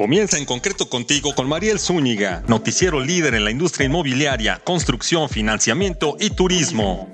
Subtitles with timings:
[0.00, 6.16] Comienza en concreto contigo con Mariel Zúñiga, noticiero líder en la industria inmobiliaria, construcción, financiamiento
[6.18, 7.12] y turismo.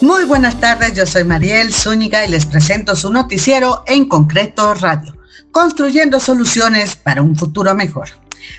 [0.00, 5.16] Muy buenas tardes, yo soy Mariel Zúñiga y les presento su noticiero en concreto radio,
[5.50, 8.10] construyendo soluciones para un futuro mejor.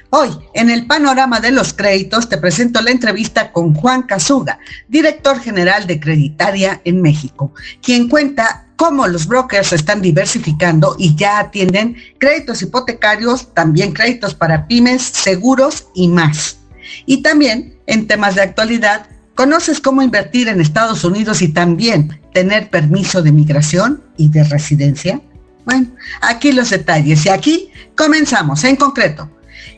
[0.10, 4.60] Hoy, en el panorama de los créditos, te presento la entrevista con Juan Casuga,
[4.90, 11.14] director general de Creditaria en México, quien cuenta cómo los brokers se están diversificando y
[11.14, 16.58] ya atienden créditos hipotecarios, también créditos para pymes, seguros y más.
[17.06, 19.06] Y también, en temas de actualidad,
[19.36, 25.22] ¿conoces cómo invertir en Estados Unidos y también tener permiso de migración y de residencia?
[25.64, 25.86] Bueno,
[26.20, 29.30] aquí los detalles y aquí comenzamos en concreto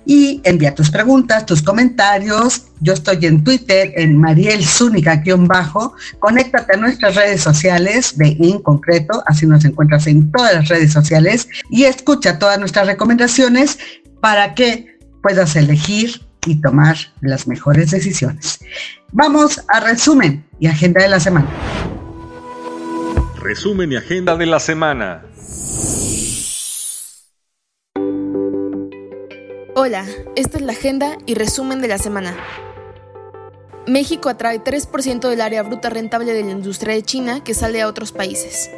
[0.05, 2.68] y envía tus preguntas, tus comentarios.
[2.82, 5.94] Yo estoy en Twitter, en Mariel Zúñiga-bajo.
[6.20, 10.91] Conéctate a nuestras redes sociales de En Concreto, así nos encuentras en todas las redes
[10.91, 13.77] sociales y escucha todas nuestras recomendaciones
[14.20, 18.60] para que puedas elegir y tomar las mejores decisiones.
[19.12, 21.48] Vamos a resumen y agenda de la semana.
[23.41, 25.22] Resumen y agenda de la semana.
[29.85, 30.05] Hola,
[30.37, 32.37] esta es la agenda y resumen de la semana.
[33.85, 37.89] México atrae 3% del área bruta rentable de la industria de China que sale a
[37.89, 38.71] otros países.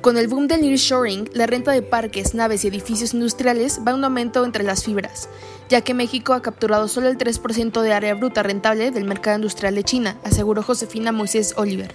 [0.00, 3.94] Con el boom del nearshoring, la renta de parques, naves y edificios industriales va a
[3.94, 5.28] un aumento entre las fibras,
[5.68, 9.76] ya que México ha capturado solo el 3% de área bruta rentable del mercado industrial
[9.76, 11.94] de China, aseguró Josefina Moisés Oliver,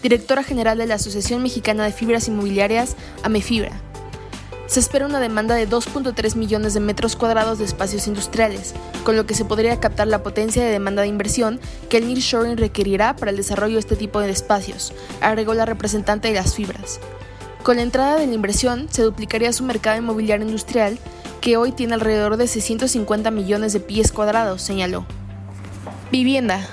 [0.00, 3.80] directora general de la Asociación Mexicana de Fibras Inmobiliarias, AMEFibra
[4.74, 9.24] se espera una demanda de 2.3 millones de metros cuadrados de espacios industriales, con lo
[9.24, 13.30] que se podría captar la potencia de demanda de inversión que el nearshoring requerirá para
[13.30, 16.98] el desarrollo de este tipo de espacios, agregó la representante de las fibras.
[17.62, 20.98] Con la entrada de la inversión se duplicaría su mercado inmobiliario industrial,
[21.40, 25.06] que hoy tiene alrededor de 650 millones de pies cuadrados, señaló.
[26.10, 26.66] Vivienda.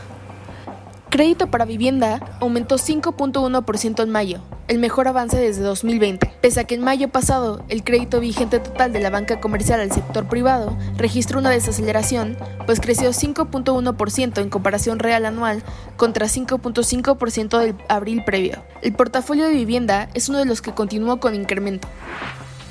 [1.12, 4.42] Crédito para vivienda aumentó 5.1% en mayo,
[4.72, 6.32] el mejor avance desde 2020.
[6.40, 9.92] Pese a que en mayo pasado el crédito vigente total de la banca comercial al
[9.92, 15.62] sector privado registró una desaceleración, pues creció 5.1% en comparación real anual
[15.98, 18.64] contra 5.5% del abril previo.
[18.82, 21.90] El portafolio de vivienda es uno de los que continuó con incremento.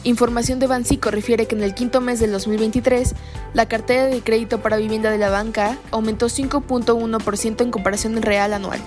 [0.02, 3.14] Información de Bancico refiere que en el quinto mes del 2023,
[3.52, 8.80] la cartera de crédito para vivienda de la banca aumentó 5.1% en comparación real anual,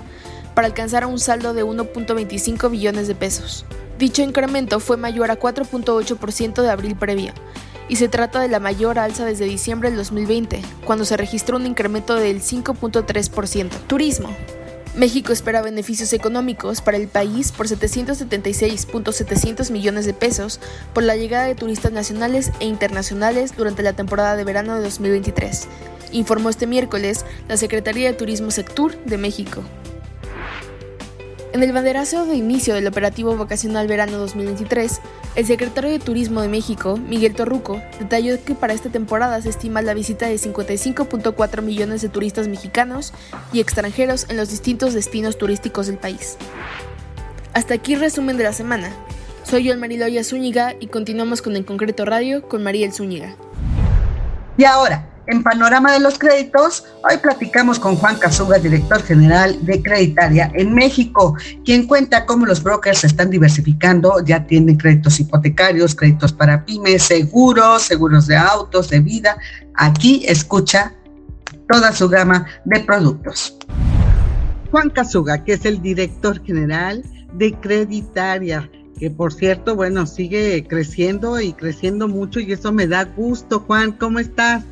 [0.53, 3.65] para alcanzar un saldo de 1.25 billones de pesos.
[3.99, 7.33] Dicho incremento fue mayor a 4.8% de abril previo,
[7.89, 11.65] y se trata de la mayor alza desde diciembre del 2020, cuando se registró un
[11.65, 13.69] incremento del 5.3%.
[13.87, 14.29] Turismo.
[14.95, 20.59] México espera beneficios económicos para el país por 776.700 millones de pesos
[20.93, 25.67] por la llegada de turistas nacionales e internacionales durante la temporada de verano de 2023,
[26.11, 29.63] informó este miércoles la Secretaría de Turismo Sectur de México.
[31.53, 34.99] En el banderazo de inicio del operativo vocacional verano 2023,
[35.35, 39.83] el secretario de Turismo de México, Miguel Torruco, detalló que para esta temporada se estima
[39.83, 43.13] la visita de 55.4 millones de turistas mexicanos
[43.53, 46.37] y extranjeros en los distintos destinos turísticos del país.
[47.53, 48.91] Hasta aquí el resumen de la semana.
[49.43, 53.35] Soy yo, Mariloya Zúñiga, y continuamos con el Concreto Radio con Mariel Zúñiga.
[54.57, 59.81] Y ahora, en Panorama de los Créditos, hoy platicamos con Juan Casuga, director general de
[59.81, 65.95] Creditaria en México, quien cuenta cómo los brokers se están diversificando, ya tienen créditos hipotecarios,
[65.95, 69.37] créditos para pymes, seguros, seguros de autos, de vida.
[69.75, 70.93] Aquí escucha
[71.69, 73.57] toda su gama de productos.
[74.71, 78.69] Juan Casuga, que es el director general de Creditaria
[78.99, 83.59] que por cierto, bueno, sigue creciendo y creciendo mucho y eso me da gusto.
[83.61, 84.63] Juan, ¿cómo estás?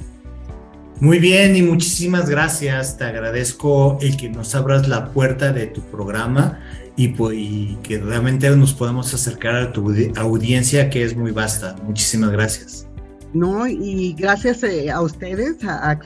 [1.01, 2.95] Muy bien y muchísimas gracias.
[2.95, 6.59] Te agradezco el que nos abras la puerta de tu programa
[6.95, 11.75] y, que realmente nos podamos acercar a tu audiencia que es muy vasta.
[11.87, 12.87] Muchísimas gracias.
[13.33, 15.99] No, y gracias eh, a ustedes, a, a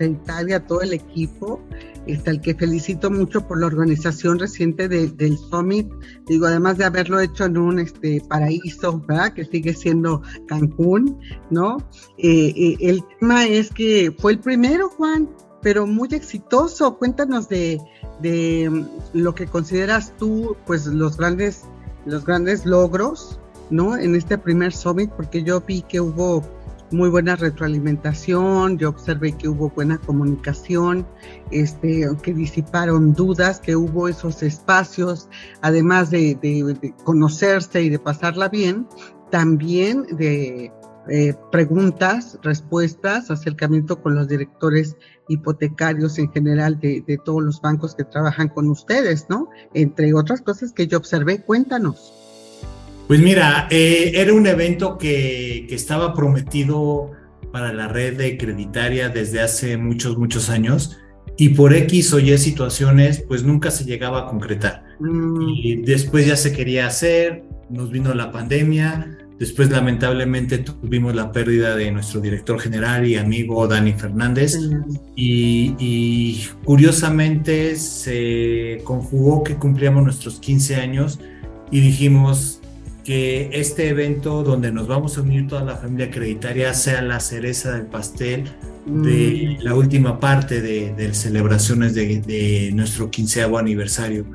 [0.47, 1.61] y a todo el equipo
[2.07, 5.91] este, al que felicito mucho por la organización reciente del Summit,
[6.27, 9.33] digo, además de haberlo hecho en un este, paraíso, ¿verdad?
[9.33, 11.19] Que sigue siendo Cancún,
[11.49, 11.77] ¿no?
[12.17, 15.29] Eh, eh, el tema es que fue el primero, Juan,
[15.61, 16.97] pero muy exitoso.
[16.97, 17.81] Cuéntanos de,
[18.21, 21.63] de mm, lo que consideras tú, pues, los grandes,
[22.05, 23.97] los grandes logros, ¿no?
[23.97, 26.43] En este primer Summit, porque yo vi que hubo
[26.91, 31.05] muy buena retroalimentación, yo observé que hubo buena comunicación,
[31.51, 35.29] este, que disiparon dudas, que hubo esos espacios,
[35.61, 38.87] además de, conocerse y de pasarla bien,
[39.31, 40.71] también de,
[41.07, 44.97] eh, preguntas, respuestas, acercamiento con los directores
[45.27, 49.49] hipotecarios en general de, todos los bancos que trabajan con ustedes, ¿no?
[49.73, 52.24] Entre otras cosas que yo observé, cuéntanos.
[53.07, 57.11] Pues mira, eh, era un evento que, que, estaba prometido
[57.51, 60.97] para la red de creditaria desde hace muchos, muchos años
[61.37, 64.83] y por X o Y situaciones, pues nunca se llegaba a concretar.
[64.99, 65.41] Mm.
[65.41, 71.75] Y después ya se quería hacer, nos vino la pandemia, después lamentablemente tuvimos la pérdida
[71.75, 74.57] de nuestro director general y amigo Dani Fernández
[75.15, 81.19] y, y, curiosamente se conjugó que cumplíamos nuestros 15 años
[81.69, 82.61] y dijimos
[83.05, 87.71] que este evento donde nos vamos a unir toda la familia creditaria sea la cereza
[87.73, 88.45] del pastel
[88.85, 89.63] de mm.
[89.63, 94.25] la última parte de, de celebraciones de, de, nuestro quinceavo aniversario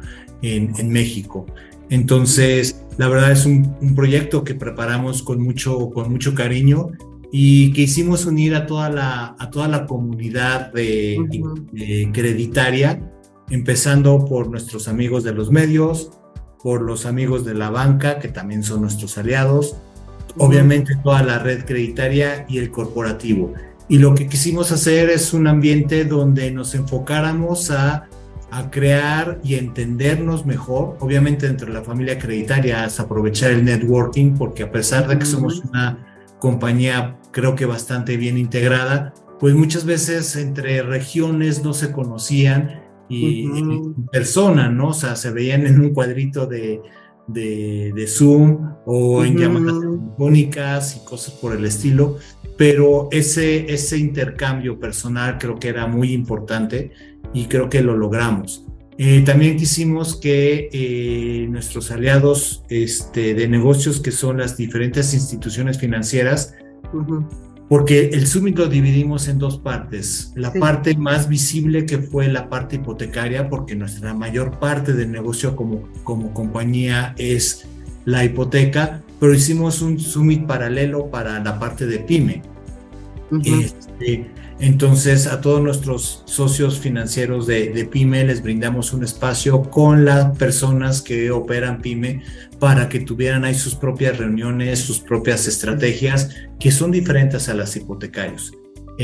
[0.41, 1.47] en, en, México.
[1.91, 6.93] Entonces, la verdad es un, un, proyecto que preparamos con mucho, con mucho cariño
[7.33, 13.01] y que hicimos unir a toda la, a toda la comunidad de, creditaria,
[13.51, 16.11] empezando por nuestros amigos de los medios,
[16.63, 19.77] por los amigos de la banca, que también son nuestros aliados,
[20.37, 23.55] obviamente toda la red creditaria y el corporativo.
[23.89, 28.09] Y lo que quisimos hacer es un ambiente donde nos enfocáramos a,
[28.51, 34.35] a crear y entendernos mejor, obviamente dentro de la familia creditaria, es aprovechar el networking,
[34.35, 36.07] porque a pesar de que somos una
[36.39, 42.80] compañía creo que bastante bien integrada, pues muchas veces entre regiones no se conocían
[43.11, 44.89] y en persona, ¿no?
[44.89, 46.81] O sea, se veían en un cuadrito de,
[47.27, 52.19] de, de Zoom o en llamadas telefónicas y cosas por el estilo,
[52.57, 56.93] pero ese, ese intercambio personal creo que era muy importante
[57.35, 58.65] y creo que lo logramos.
[58.99, 65.79] Eh, también quisimos que eh, nuestros aliados este, de negocios, que son las diferentes instituciones
[65.79, 66.55] financieras,
[67.71, 70.33] porque el summit lo dividimos en dos partes.
[70.35, 75.55] La parte más visible que fue la parte hipotecaria, porque nuestra mayor parte del negocio
[75.55, 77.69] como, como compañía es
[78.07, 82.43] la hipoteca, pero hicimos un summit paralelo para la parte de pyme.
[83.45, 84.29] este,
[84.61, 90.37] entonces, a todos nuestros socios financieros de, de, PyME les brindamos un espacio con las
[90.37, 92.23] personas que operan PyME
[92.59, 97.75] para que tuvieran ahí sus propias reuniones, sus propias estrategias, que son diferentes a las
[97.75, 98.53] hipotecarios.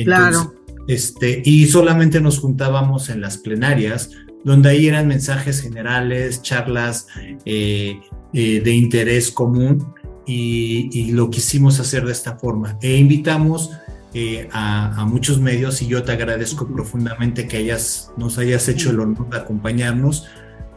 [0.04, 0.54] claro.
[0.88, 4.10] Este, y solamente nos juntábamos en las plenarias,
[4.44, 7.08] donde ahí eran mensajes generales, charlas
[7.44, 7.98] eh,
[8.32, 9.92] eh, de interés común,
[10.28, 12.78] y, y, lo quisimos hacer de esta forma.
[12.82, 13.70] E invitamos
[14.18, 19.00] eh, a, muchos medios y yo te agradezco profundamente que hayas, nos hayas hecho el
[19.00, 20.26] honor de acompañarnos,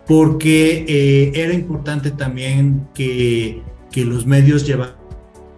[0.06, 4.98] porque eh, era importante también que, que los medios llevaran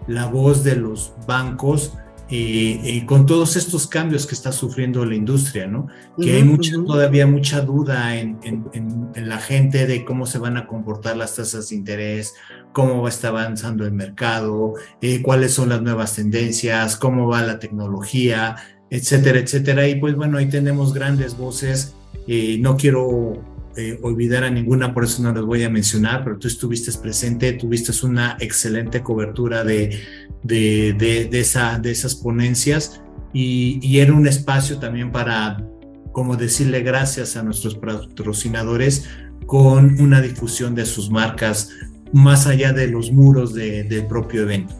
[0.06, 1.94] la voz de los bancos
[2.30, 5.88] eh, con todos estos cambios que está sufriendo la industria, ¿no?
[6.18, 10.66] Que hay mucha, todavía mucha duda en, en, la gente de cómo se van a
[10.66, 12.34] comportar las tasas de interés,
[12.72, 18.56] cómo estar avanzando el mercado, eh, cuáles son las nuevas tendencias, cómo va la tecnología,
[18.90, 19.88] etcétera, etcétera.
[19.88, 21.94] Y pues bueno, ahí tenemos grandes voces.
[22.26, 23.42] Eh, no quiero
[23.76, 27.54] eh, olvidar a ninguna, por eso no las voy a mencionar, pero tú estuviste presente,
[27.54, 29.98] tuviste una excelente cobertura de,
[30.42, 33.00] de, de, esa, de esas ponencias
[33.32, 35.64] y, y, era un espacio también para,
[36.12, 39.08] como decirle gracias a nuestros patrocinadores
[39.46, 41.70] con una difusión de sus marcas
[42.12, 44.74] más allá de los muros de, del propio evento.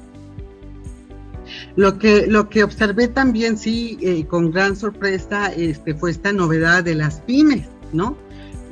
[1.76, 6.84] Lo que, lo que observé también, sí, eh, con gran sorpresa, este, fue esta novedad
[6.84, 8.16] de las pymes, ¿no?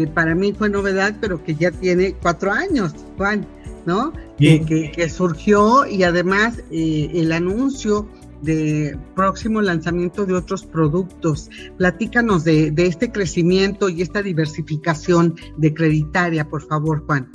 [0.00, 3.46] que para mí fue novedad, pero que ya tiene cuatro años, Juan,
[3.84, 4.14] ¿no?
[4.38, 8.08] Que, que, surgió y además eh, el anuncio
[8.40, 11.50] de próximo lanzamiento de otros productos.
[11.76, 17.30] Platícanos de, de, este crecimiento y esta diversificación de Creditaria, por favor, Juan.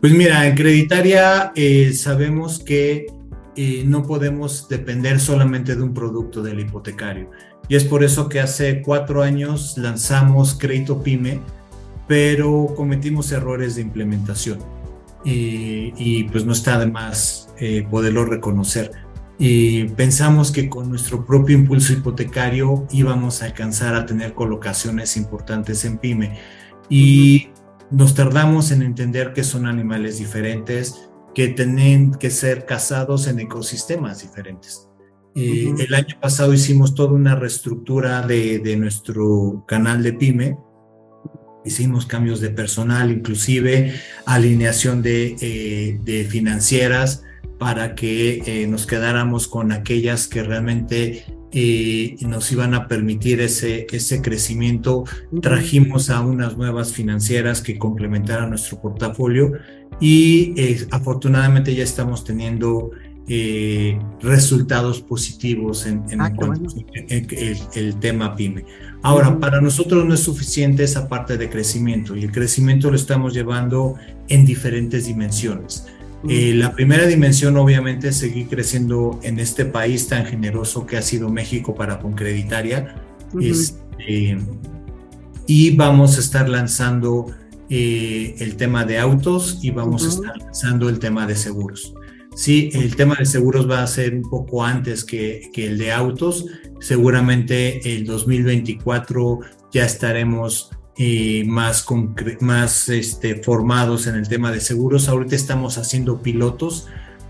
[0.00, 3.06] Pues mira, en Creditaria eh, sabemos que
[3.54, 7.30] eh, no podemos depender solamente de un producto del hipotecario.
[7.68, 11.40] Y es por eso que hace cuatro años lanzamos Crédito Pyme,
[12.08, 14.58] pero cometimos errores de implementación
[15.22, 18.92] y, pues no está de más eh, poderlo reconocer.
[19.38, 25.84] Y pensamos que con nuestro propio impulso hipotecario íbamos a alcanzar a tener colocaciones importantes
[25.84, 26.38] en PyME
[26.88, 27.50] y
[27.90, 34.22] nos tardamos en entender que son animales diferentes, que tienen que ser casados en ecosistemas
[34.22, 34.88] diferentes.
[35.34, 40.58] El año pasado hicimos toda una reestructura de, de nuestro canal de PyME.
[41.64, 43.94] Hicimos cambios de personal, inclusive
[44.26, 47.22] alineación de, eh, de financieras,
[47.60, 53.86] para que eh, nos quedáramos con aquellas que realmente eh, nos iban a permitir ese,
[53.92, 55.04] ese crecimiento.
[55.42, 59.52] Trajimos a unas nuevas financieras que complementaran nuestro portafolio
[60.00, 62.92] y eh, afortunadamente ya estamos teniendo
[64.20, 66.32] resultados positivos en, ah,
[67.76, 68.64] el, tema PYME.
[69.02, 73.32] Ahora, para nosotros no es suficiente esa parte de crecimiento y el crecimiento lo estamos
[73.32, 73.94] llevando
[74.26, 75.86] en diferentes dimensiones.
[76.28, 81.02] Eh, la primera dimensión, obviamente, es seguir creciendo en este país tan generoso que ha
[81.02, 82.94] sido México para Concreditaria.
[83.40, 84.36] Este,
[85.46, 87.26] y vamos a estar lanzando
[87.70, 91.94] eh, el tema de autos y vamos a estar lanzando el tema de seguros.
[92.34, 95.92] Sí, el tema de seguros va a ser un poco antes que, que el de
[95.92, 96.46] autos.
[96.80, 99.40] Seguramente el 2024
[99.72, 101.86] ya estaremos eh, más,
[102.40, 105.08] más este, formados en el tema de seguros.
[105.08, 106.86] Ahorita estamos haciendo pilotos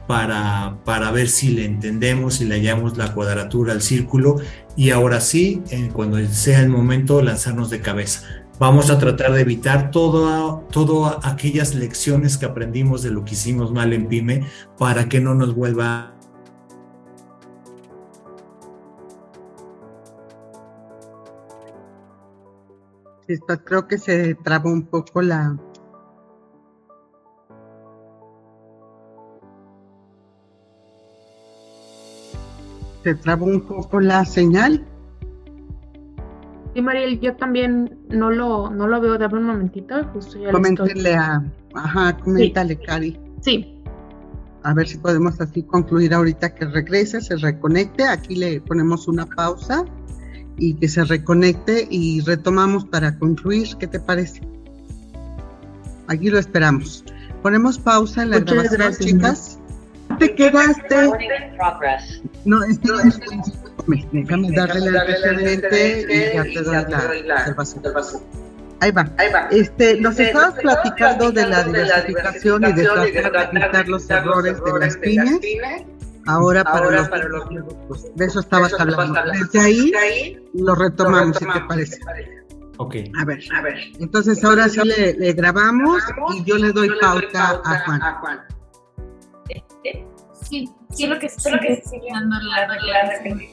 [0.06, 4.40] para, para ver si le entendemos, y le hallamos la cuadratura al círculo
[4.76, 5.62] y ahora sí,
[5.92, 8.22] cuando sea el momento, lanzarnos de cabeza.
[8.58, 13.72] Vamos a tratar de evitar todas todo aquellas lecciones que aprendimos de lo que hicimos
[13.72, 14.46] mal en PyME
[14.78, 16.14] para que no nos vuelva
[23.38, 25.56] creo que se trabó un poco la...
[33.02, 34.84] Se trabó un poco la señal.
[36.74, 39.16] Sí, Mariel, yo también no lo, no lo veo.
[39.18, 41.42] Dame un momentito, justo ya Coméntenle a...
[41.74, 43.18] Ajá, coméntale, Cari.
[43.40, 43.76] Sí.
[44.62, 48.04] A ver si podemos así concluir ahorita que regrese, se reconecte.
[48.04, 49.84] Aquí le ponemos una pausa
[50.60, 53.76] y que se reconecte y retomamos para concluir.
[53.80, 54.42] ¿Qué te parece?
[56.06, 57.02] Aquí lo esperamos.
[57.42, 59.58] Ponemos pausa en la grabación, chicas.
[60.18, 61.10] ¿Te quedaste?
[62.44, 62.88] No, es que
[64.12, 68.22] déjame darle la antecedente y ya te doy la observación.
[68.80, 69.10] Ahí va.
[69.16, 69.48] Ahí va.
[69.50, 74.78] Este, nos estabas platicando de la diversificación y de tratar de evitar los errores de
[74.78, 75.40] las pymes
[76.26, 78.14] Ahora, para, los, productos.
[78.14, 79.20] De eso estabas hablando.
[79.32, 82.00] Desde ahí, lo retomamos, si te parece.
[82.76, 82.96] Ok.
[83.18, 83.78] A ver, a ver.
[83.98, 86.02] Entonces ahora sí le, grabamos
[86.34, 88.40] y yo le doy pauta, a Juan.
[90.42, 93.50] Sí, sí, lo que sigue dando la regla.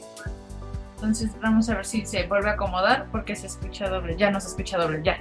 [0.94, 4.16] Entonces vamos a ver si se vuelve a acomodar porque se escucha doble.
[4.16, 5.18] Ya no se escucha doble, ya.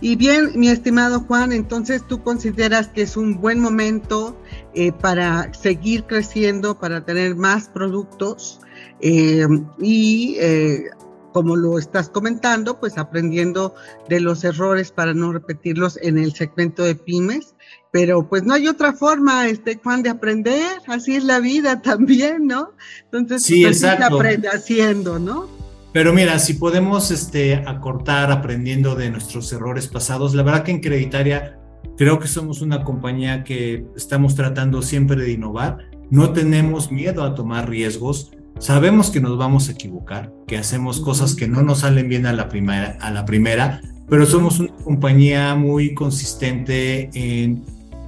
[0.00, 4.34] Y bien, mi estimado Juan, entonces tú consideras que es un buen momento
[4.74, 8.60] eh, para seguir creciendo, para tener más productos
[9.00, 9.46] eh,
[9.78, 10.84] y eh,
[11.32, 13.74] como lo estás comentando, pues aprendiendo
[14.08, 17.54] de los errores para no repetirlos en el segmento de pymes.
[17.92, 22.46] Pero pues no hay otra forma, este Juan, de aprender, así es la vida también,
[22.46, 22.72] ¿no?
[23.04, 25.59] Entonces, sí, pues, se aprende haciendo, ¿no?
[25.92, 30.80] Pero mira, si podemos este, acortar aprendiendo de nuestros errores pasados, la verdad que en
[30.80, 31.58] Creditaria
[31.96, 35.78] creo que somos una compañía que estamos tratando siempre de innovar,
[36.10, 41.34] no tenemos miedo a tomar riesgos, sabemos que nos vamos a equivocar, que hacemos cosas
[41.34, 43.80] que no nos salen bien a la primera, a la primera
[44.10, 47.62] pero somos una compañía muy consistente en,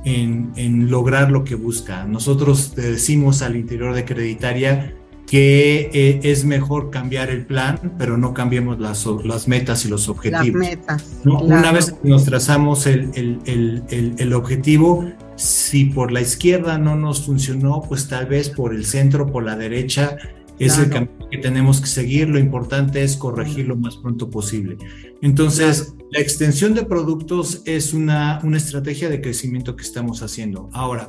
[0.05, 2.05] en, en lograr lo que busca.
[2.05, 4.97] Nosotros decimos al interior de Creditaria,
[5.33, 10.11] que eh, es mejor cambiar el plan, pero no cambiemos las, las metas y los
[10.11, 10.47] objetivos.
[10.49, 11.21] Las metas.
[11.25, 16.97] Una vez que nos trazamos el, el, el, el, objetivo, si por la izquierda no
[16.97, 20.19] nos funcionó, pues tal vez por el centro, por la derecha,
[20.59, 22.29] es el camino que tenemos que seguir.
[22.29, 24.77] Lo importante es corregir lo más pronto posible.
[25.23, 30.69] Entonces, la extensión de productos es una, una estrategia de crecimiento que estamos haciendo.
[30.75, 31.09] Ahora,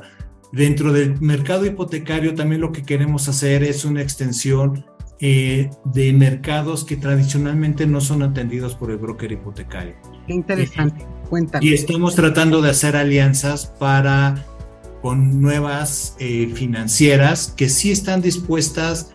[0.54, 4.84] Dentro del mercado hipotecario también lo que queremos hacer es una extensión
[5.18, 9.94] eh, de mercados que tradicionalmente no son atendidos por el broker hipotecario.
[10.28, 11.66] Qué interesante, cuéntame.
[11.66, 14.46] Y estamos tratando de hacer alianzas para
[15.02, 19.12] con nuevas eh, financieras que sí están dispuestas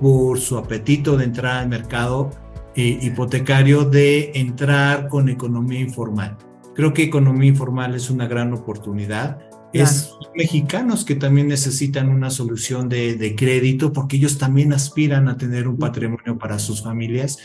[0.00, 2.30] por su apetito de entrar al mercado
[2.74, 6.36] eh, hipotecario de entrar con economía informal.
[6.74, 12.88] Creo que economía informal es una gran oportunidad es mexicanos que también necesitan una solución
[12.88, 17.38] de, crédito porque ellos también aspiran a tener un patrimonio para sus familias.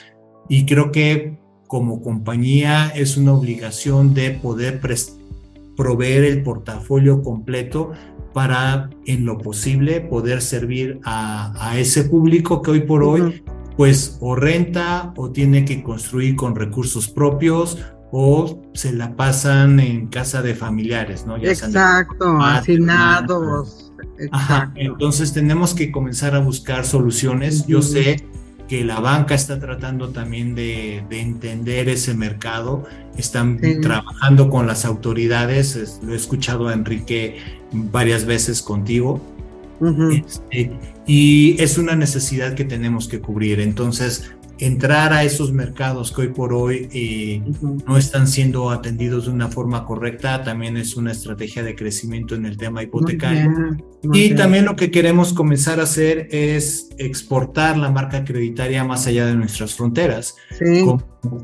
[0.50, 4.80] Y creo que como compañía es una obligación de poder
[5.76, 7.92] proveer el portafolio completo
[8.34, 13.44] para en lo posible poder servir a, ese público que hoy por hoy
[13.76, 17.78] pues o renta o tiene que construir con recursos propios
[18.12, 21.38] o se la pasan en casa de familiares, ¿no?
[21.38, 23.92] Exacto, hacinados.
[24.76, 27.68] entonces tenemos que comenzar a buscar soluciones.
[27.68, 28.24] Yo sé
[28.68, 32.84] que la banca está tratando también de, entender ese mercado,
[33.18, 37.38] están trabajando con las autoridades, lo he escuchado a Enrique
[37.72, 39.22] varias veces contigo,
[40.12, 40.72] este,
[41.06, 43.60] y es una necesidad que tenemos que cubrir.
[43.60, 47.42] Entonces, entrar a esos mercados que hoy por hoy eh,
[47.88, 52.46] no están siendo atendidos de una forma correcta, también es una estrategia de crecimiento en
[52.46, 53.78] el tema hipotecario.
[54.14, 59.26] y también lo que queremos comenzar a hacer es exportar la marca acreditaria más allá
[59.26, 60.36] de nuestras fronteras.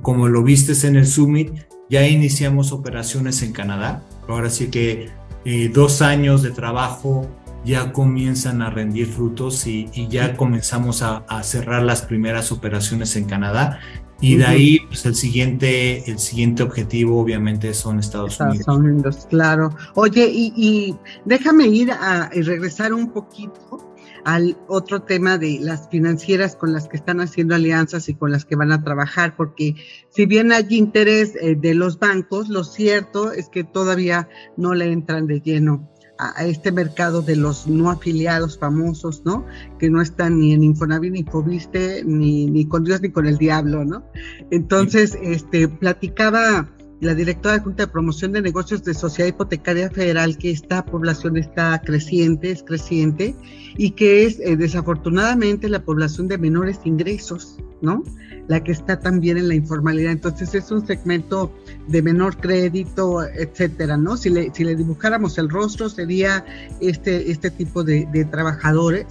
[0.02, 1.52] Como, lo vistes en el Summit,
[1.90, 4.04] ya iniciamos operaciones en Canadá.
[4.28, 5.10] Ahora sí que
[5.46, 7.30] eh, dos años de trabajo
[7.66, 13.80] ya comienzan a rendir frutos y, ya comenzamos a, cerrar las primeras operaciones en Canadá.
[14.22, 19.28] Y de ahí, pues el siguiente, el siguiente objetivo obviamente son Estados, Estados Unidos.
[19.30, 19.76] Claro.
[19.96, 23.94] Oye, y, déjame ir a y regresar un poquito
[24.26, 28.46] al otro tema de las financieras con las que están haciendo alianzas y con las
[28.46, 29.76] que van a trabajar, porque
[30.10, 34.92] si bien hay interés eh, de los bancos, lo cierto es que todavía no le
[34.92, 39.46] entran de lleno a, este mercado de los no afiliados famosos, ¿no?
[39.80, 43.38] Que no están ni en Infonavit, ni Fobiste, ni, ni con Dios, ni con el
[43.38, 44.04] diablo, ¿no?
[44.52, 46.70] Entonces, este, platicaba
[47.04, 51.38] la directora de Junta de Promoción de Negocios de Sociedad Hipotecaria Federal que esta población
[51.38, 53.36] está creciente, es creciente,
[53.78, 58.04] y que es eh, desafortunadamente la población de menores ingresos, ¿no?
[58.48, 60.12] La que está también en la informalidad.
[60.12, 61.52] Entonces es un segmento
[61.88, 64.16] de menor crédito, etcétera, ¿no?
[64.16, 66.46] Si le, si le dibujáramos el rostro, sería
[66.80, 69.06] este, este tipo de, de trabajadores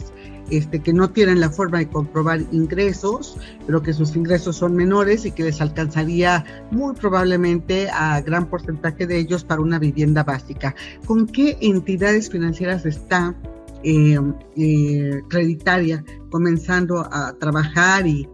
[0.53, 5.25] este, que no tienen la forma de comprobar ingresos, pero que sus ingresos son menores
[5.25, 10.75] y que les alcanzaría muy probablemente a gran porcentaje de ellos para una vivienda básica.
[11.07, 13.35] ¿Con qué entidades financieras está
[13.83, 14.19] eh,
[14.57, 18.29] eh, creditaria comenzando a trabajar y,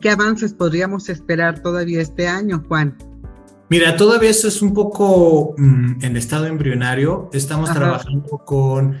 [0.00, 2.96] qué avances podríamos esperar todavía este año, Juan?
[3.68, 7.28] Mira, todavía eso es un poco mm, en estado embrionario.
[7.32, 8.96] Estamos trabajando con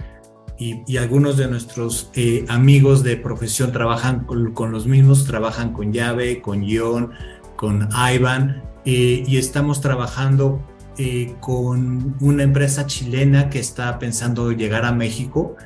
[0.58, 6.40] y, algunos de nuestros eh, amigos de profesión trabajan con, los mismos, trabajan con Llave,
[6.40, 7.12] con Ion,
[7.56, 10.60] con Ivan, eh, y estamos trabajando
[10.98, 15.56] eh, con una empresa chilena que está pensando llegar a México.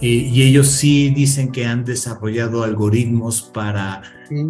[0.00, 4.02] y ellos sí dicen que han desarrollado algoritmos para,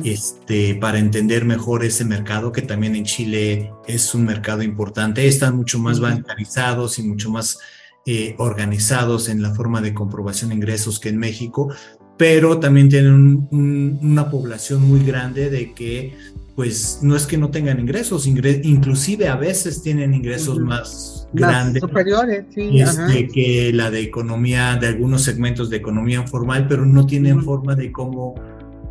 [0.02, 5.28] este, para entender mejor ese mercado, que también en Chile es un mercado importante.
[5.28, 7.58] Están mucho más bancarizados y mucho más
[8.06, 11.72] eh, organizados en la forma de comprobación de ingresos que en México,
[12.16, 16.14] pero también tienen una población muy grande de que
[16.54, 22.44] pues no es que no tengan ingresos, inclusive a veces tienen ingresos más grandes, superiores,
[22.54, 27.74] este, que la de economía, de algunos segmentos de economía informal, pero no tienen forma
[27.74, 28.34] de cómo,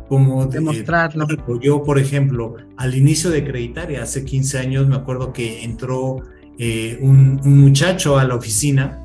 [0.08, 1.26] cómo demostrarlo.
[1.62, 6.16] yo, por ejemplo, al inicio de Creditaria, hace 15 años, me acuerdo que entró
[6.58, 9.03] eh, un, muchacho a la oficina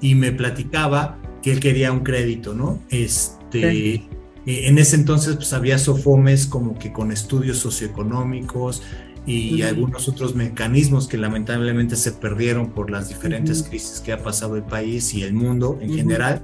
[0.00, 2.80] y me platicaba que él quería un crédito, ¿no?
[2.90, 4.08] Este, eh,
[4.46, 8.82] En ese entonces pues había SOFOMES como que con estudios socioeconómicos
[9.26, 14.56] y algunos otros mecanismos que lamentablemente se perdieron por las diferentes crisis que ha pasado
[14.56, 16.42] el país y el mundo en general.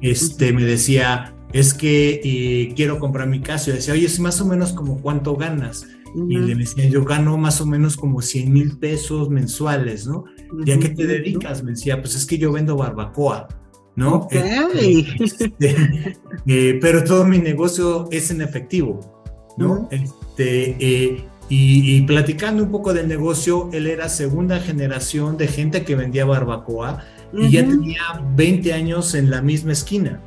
[0.00, 3.70] Este me decía, es que eh, quiero comprar mi casa.
[3.70, 5.86] Y decía, oye, es más o menos como cuánto ganas.
[6.28, 10.24] Y le decía, yo gano más o menos como 100 mil pesos mensuales, ¿no?
[10.64, 11.62] ¿Y a qué te dedicas?
[11.62, 13.48] Me decía, pues es que yo vendo barbacoa,
[13.96, 14.28] ¿no?
[14.30, 19.22] Este, este, eh, pero todo mi negocio es en efectivo,
[19.56, 19.88] ¿no?
[19.90, 25.96] Este, eh, y, platicando un poco del negocio, él era segunda generación de gente que
[25.96, 28.02] vendía barbacoa y ya tenía
[28.36, 30.20] 20 años en la misma esquina,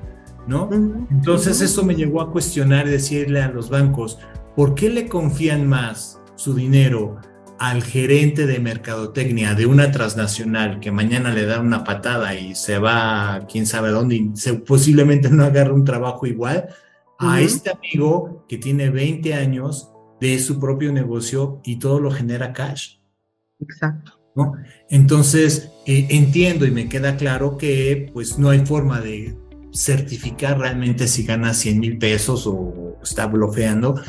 [0.48, 0.68] ¿no?
[1.12, 4.18] Entonces eso me llegó a cuestionar y decirle a los bancos,
[4.56, 7.20] ¿por qué le confían más su dinero
[7.60, 12.80] al gerente de mercadotecnia de una transnacional que mañana le da una patada y se
[12.80, 14.32] va quién sabe dónde y
[14.66, 16.70] posiblemente no agarre un trabajo igual,
[17.20, 22.52] a este amigo que tiene 20 años de su propio negocio y todo lo genera
[22.52, 22.98] cash.
[23.60, 24.20] Exacto.
[24.36, 24.54] ¿no?
[24.90, 29.38] Entonces, eh, entiendo y me queda claro que pues no hay forma de
[29.72, 34.02] certificar realmente si gana 100 mil pesos o está bloqueando,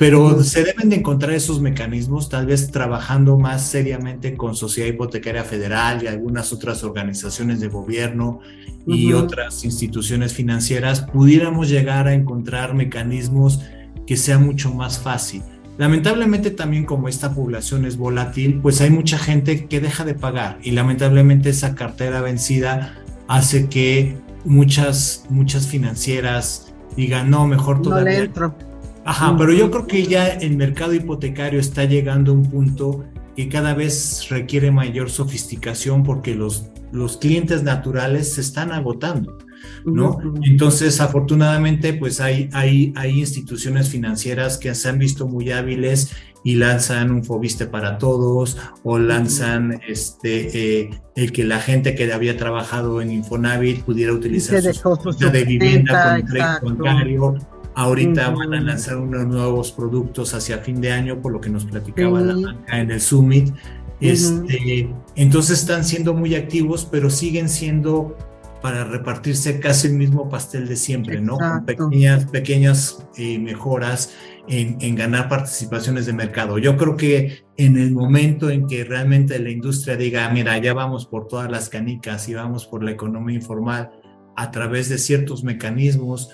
[0.00, 5.44] pero se deben de encontrar esos mecanismos, tal vez trabajando más seriamente con Sociedad Hipotecaria
[5.44, 8.40] Federal y algunas otras organizaciones de gobierno
[8.86, 13.60] y otras instituciones financieras, pudiéramos llegar a encontrar mecanismos
[14.06, 15.42] que sea mucho más fácil.
[15.76, 20.60] Lamentablemente también como esta población es volátil, pues hay mucha gente que deja de pagar
[20.62, 22.94] y lamentablemente esa cartera vencida
[23.28, 28.16] hace que muchas, muchas financieras digan, no, mejor todavía.
[28.16, 28.69] No entro.
[29.10, 33.48] Ajá, pero yo creo que ya el mercado hipotecario está llegando a un punto que
[33.48, 39.36] cada vez requiere mayor sofisticación porque los, los clientes naturales se están agotando.
[39.84, 40.16] ¿no?
[40.42, 46.12] Entonces, afortunadamente, pues hay, hay, hay instituciones financieras que se han visto muy hábiles
[46.44, 52.12] y lanzan un Fobiste para todos o lanzan este eh, el que la gente que
[52.12, 57.59] había trabajado en Infonavit pudiera utilizar su de vivienda con crédito bancario.
[57.74, 61.64] Ahorita van a lanzar unos nuevos productos hacia fin de año, por lo que nos
[61.64, 63.54] platicaba la banca en el Summit.
[64.00, 68.16] Este, Entonces están siendo muy activos, pero siguen siendo
[68.60, 71.36] para repartirse casi el mismo pastel de siempre, ¿no?
[71.38, 74.14] Con pequeñas, pequeñas eh, mejoras
[74.48, 76.58] en, en, ganar participaciones de mercado.
[76.58, 81.06] Yo creo que en el momento en que realmente la industria diga, mira, ya vamos
[81.06, 83.92] por todas las canicas y vamos por la economía informal
[84.36, 86.30] a través de ciertos mecanismos,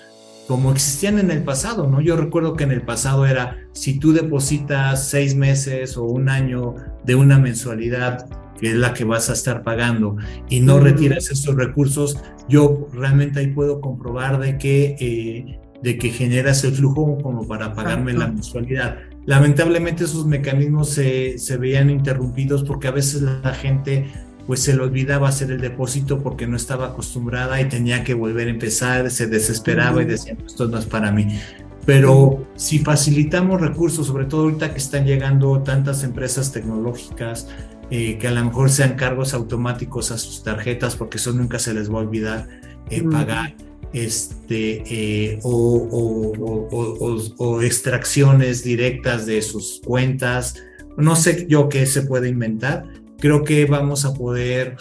[0.47, 1.99] como existían en el pasado, ¿no?
[1.99, 6.75] Yo recuerdo que en el pasado era, si tú depositas seis meses o un año
[7.03, 8.27] de una mensualidad
[8.59, 10.15] que es la que vas a estar pagando,
[10.49, 12.17] y no retiras esos recursos,
[12.49, 17.75] yo realmente ahí puedo comprobar de que, eh, de que generas el flujo como para
[17.75, 18.97] pagarme la mensualidad.
[19.27, 24.07] Lamentablemente esos mecanismos se, se veían interrumpidos porque a veces la gente
[24.47, 28.47] pues se le olvidaba hacer el depósito porque no estaba acostumbrada y tenía que volver
[28.47, 31.39] a empezar, se desesperaba y decía, esto no es para mí.
[31.85, 37.47] Pero si facilitamos recursos, sobre todo ahorita que están llegando tantas empresas tecnológicas,
[37.89, 41.73] eh, que a lo mejor sean cargos automáticos a sus tarjetas, porque eso nunca se
[41.73, 42.47] les va a olvidar
[42.89, 43.55] eh, pagar,
[43.93, 50.55] este, eh, o, extracciones directas de sus cuentas,
[50.97, 52.83] no sé yo qué se puede inventar.
[53.19, 54.77] Creo que vamos a poder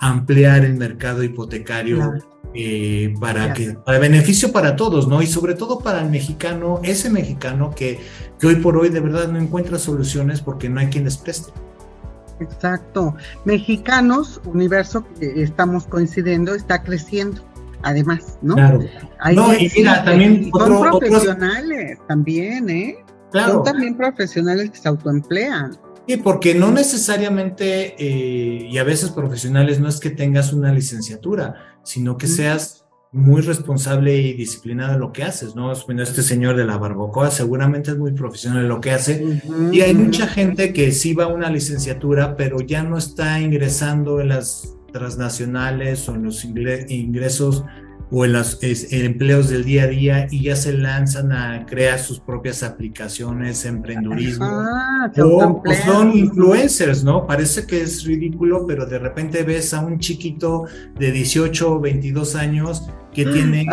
[0.00, 2.14] ampliar el mercado hipotecario
[3.20, 5.22] para que para beneficio para todos, ¿no?
[5.22, 8.00] Y sobre todo para el mexicano, ese mexicano que,
[8.38, 11.52] que hoy por hoy de verdad no encuentra soluciones porque no hay quien les preste.
[12.40, 13.14] Exacto.
[13.44, 17.42] Mexicanos, universo que estamos coincidiendo, está creciendo.
[17.82, 18.54] Además, ¿no?
[18.56, 18.80] Claro.
[19.34, 23.04] no, y mira, también son profesionales también, ¿eh?
[23.30, 23.54] Claro.
[23.54, 25.78] Son también profesionales que se autoemplean.
[26.08, 31.78] Sí, porque no necesariamente, eh, y a veces profesionales, no es que tengas una licenciatura,
[31.84, 35.70] sino que seas muy responsable y disciplinado en lo que haces, ¿no?
[35.84, 39.40] Bueno, este señor de la barbacoa seguramente es muy profesional en lo que hace.
[39.70, 44.22] Y hay mucha gente que sí va a una licenciatura, pero ya no está ingresando
[44.22, 47.64] en las transnacionales o en los ingresos
[48.10, 52.20] o en los empleos del día a día y ya se lanzan a crear sus
[52.20, 54.46] propias aplicaciones, emprendurismo.
[55.22, 57.26] o, son influencers, ¿no?
[57.26, 60.64] Parece que es ridículo, pero de repente ves a un chiquito
[60.98, 63.66] de 18 o 22 años que mm, tiene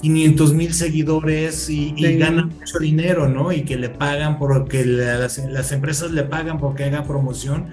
[0.00, 3.52] 500 mil seguidores y, gana mucho dinero, ¿no?
[3.52, 7.66] Y que le pagan porque las, las empresas le pagan porque haga promoción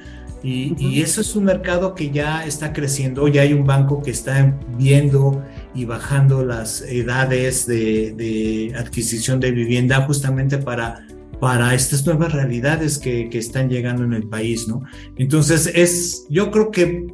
[0.43, 4.57] y, eso es un mercado que ya está creciendo, ya hay un banco que está
[4.77, 5.43] viendo
[5.75, 11.05] y bajando las edades de, adquisición de vivienda justamente para,
[11.39, 14.83] para estas nuevas realidades que, están llegando en el país, ¿no?
[15.15, 17.05] Entonces, es, yo creo que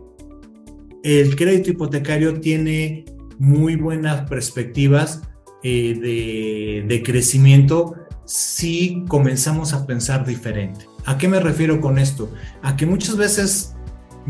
[1.03, 3.05] el crédito hipotecario tiene
[3.39, 5.21] muy buenas perspectivas
[5.63, 7.93] eh, de, de crecimiento
[8.25, 10.85] si comenzamos a pensar diferente.
[11.07, 12.29] ¿A qué me refiero con esto?
[12.61, 13.73] A que muchas veces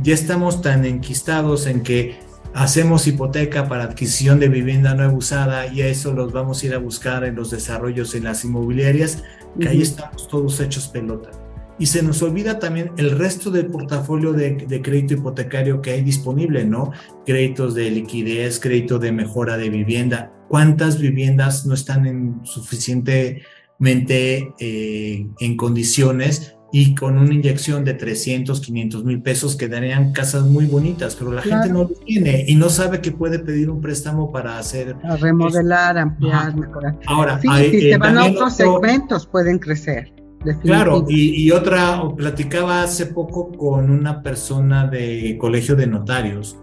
[0.03, 2.19] ya estamos tan enquistados en que
[2.53, 6.75] hacemos hipoteca para adquisición de vivienda nueva usada y a eso los vamos a ir
[6.75, 9.23] a buscar en los desarrollos en las inmobiliarias,
[9.59, 11.31] que ahí estamos todos hechos pelota.
[11.79, 16.03] Y se nos olvida también el resto del portafolio de, de, crédito hipotecario que hay
[16.03, 16.91] disponible, ¿no?
[17.25, 20.31] Créditos de liquidez, crédito de mejora de vivienda.
[20.47, 28.60] ¿Cuántas viviendas no están en suficientemente eh, en condiciones y con una inyección de 300,
[28.60, 32.69] 500 mil pesos quedarían casas muy bonitas, pero la gente no lo tiene y no
[32.69, 34.95] sabe que puede pedir un préstamo para hacer...
[35.19, 36.99] remodelar, ampliar, mejorar.
[37.06, 40.13] Ahora, sí, si se van a otros segmentos pueden crecer.
[40.62, 46.58] Claro, y, otra, platicaba hace poco con una persona de colegio de notarios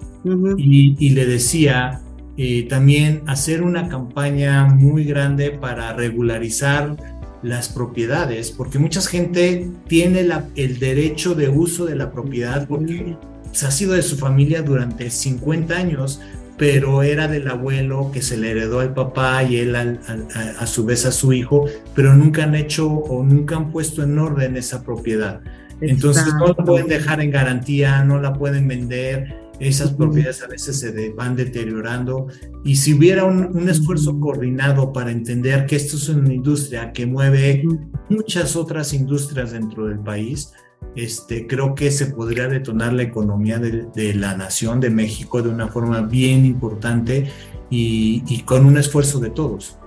[0.57, 2.01] y, le decía
[2.37, 6.97] eh, también hacer una campaña muy grande para regularizar
[7.45, 10.27] las propiedades, porque mucha gente tiene
[10.57, 13.17] el derecho de uso de la propiedad porque
[13.53, 16.21] se ha sido de su familia durante 50 años,
[16.57, 21.05] pero era del abuelo que se le heredó al papá y él a, su vez
[21.05, 25.41] a su hijo, pero nunca han hecho o nunca han puesto en orden esa propiedad.
[25.83, 30.79] Entonces no la pueden dejar en garantía, no la pueden vender, esas propiedades a veces
[30.79, 32.27] se van deteriorando.
[32.64, 37.64] Y si hubiera un, esfuerzo coordinado para entender que esto es una industria que mueve
[38.09, 40.53] muchas otras industrias dentro del país,
[40.97, 45.69] este, creo que se podría detonar la economía de, la nación de México de una
[45.69, 47.31] forma bien importante
[47.71, 49.79] y, con un esfuerzo de todos.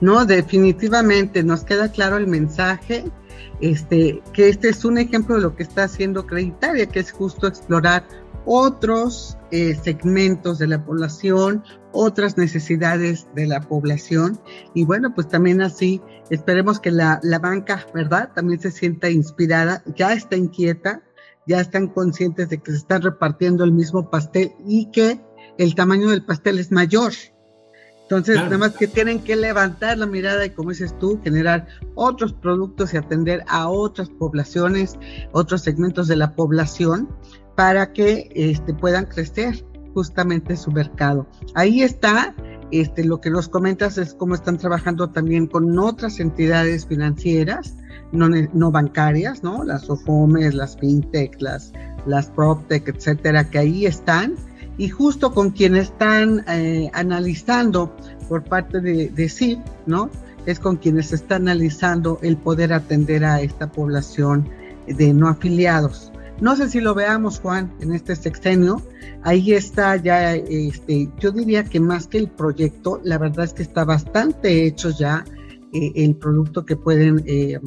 [0.00, 3.04] No, definitivamente nos queda claro el mensaje,
[3.60, 7.46] este, que este es un ejemplo de lo que está haciendo Creditaria, que es justo
[7.46, 8.04] explorar
[8.44, 14.40] otros eh, segmentos de la población, otras necesidades de la población.
[14.74, 16.00] Y bueno, pues también así
[16.30, 18.30] esperemos que la, la banca, ¿verdad?
[18.34, 21.02] También se sienta inspirada, ya está inquieta,
[21.46, 25.20] ya están conscientes de que se está repartiendo el mismo pastel y que
[25.58, 27.12] el tamaño del pastel es mayor.
[28.02, 32.34] Entonces, nada más que tienen que levantar la mirada y, como dices tú, generar otros
[32.34, 34.98] productos y atender a otras poblaciones,
[35.32, 37.08] otros segmentos de la población
[37.54, 41.26] para que este, puedan crecer justamente su mercado.
[41.54, 42.34] Ahí está,
[42.70, 47.74] este, lo que nos comentas es cómo están trabajando también con otras entidades financieras,
[48.12, 49.64] no, bancarias, ¿no?
[49.64, 51.72] Las OFOMES, las FinTech, las,
[52.06, 54.34] las PropTech, etcétera, que ahí están
[54.78, 57.94] y justo con quienes están eh, analizando
[58.28, 60.10] por parte de, de ¿no?
[60.46, 64.48] Es con quienes se está analizando el poder atender a esta población
[64.86, 66.11] de no afiliados.
[66.42, 68.82] No sé si lo veamos, Juan, en este sexenio.
[69.22, 73.62] Ahí está ya, este, yo diría que más que el proyecto, la verdad es que
[73.62, 75.24] está bastante hecho ya
[75.72, 77.60] eh, el producto que pueden eh,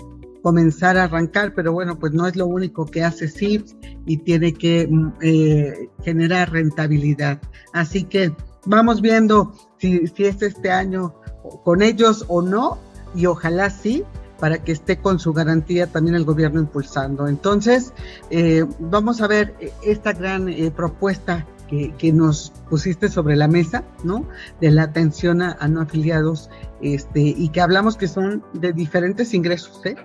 [0.43, 4.53] comenzar a arrancar, pero bueno, pues no es lo único que hace CIPS y tiene
[4.53, 7.41] que mm, eh, generar rentabilidad.
[7.71, 8.33] Así que
[8.65, 11.15] vamos viendo si es este año
[11.63, 12.77] con ellos o no,
[13.15, 14.03] y ojalá sí,
[14.45, 17.27] para que esté con su garantía también el gobierno impulsando.
[17.27, 17.93] Entonces,
[18.29, 23.47] eh, vamos a ver eh, esta gran eh, propuesta que, que, nos pusiste sobre la
[23.47, 24.27] mesa, ¿no?
[24.61, 29.83] De la atención a, no afiliados, este, y que hablamos que son de diferentes ingresos,
[29.83, 29.95] ¿eh?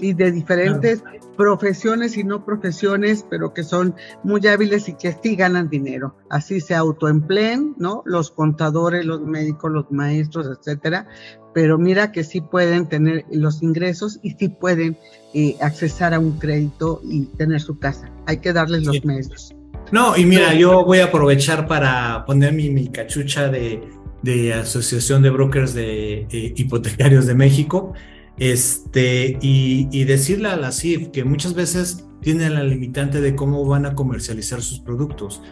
[0.00, 1.02] Y de diferentes
[1.36, 6.14] profesiones y no profesiones, pero que son muy hábiles y que sí ganan dinero.
[6.28, 8.02] Así se autoempleen, ¿no?
[8.04, 11.06] Los contadores, los médicos, los maestros, etcétera.
[11.54, 14.98] Pero mira que sí pueden tener los ingresos y sí pueden
[15.34, 18.10] eh, accesar a un crédito y tener su casa.
[18.26, 19.54] Hay que darles los medios.
[19.92, 23.82] No, y mira, yo voy a aprovechar para poner mi, cachucha de,
[24.22, 27.94] de Asociación de Brokers de eh, Hipotecarios de México
[28.40, 33.84] este, y, decirle a la CIF que muchas veces tienen la limitante de cómo van
[33.84, 35.42] a comercializar sus productos.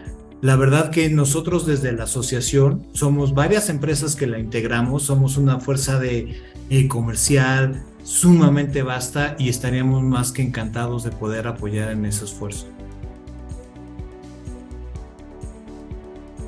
[0.41, 5.59] La verdad que nosotros desde la asociación somos varias empresas que la integramos, somos una
[5.59, 12.05] fuerza de eh, comercial sumamente vasta y estaríamos más que encantados de poder apoyar en
[12.05, 12.67] ese esfuerzo.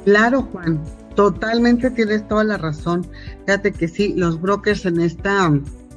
[0.05, 0.81] Claro, Juan,
[1.15, 3.05] totalmente tienes toda la razón.
[3.45, 5.45] Fíjate que sí, los brokers en esta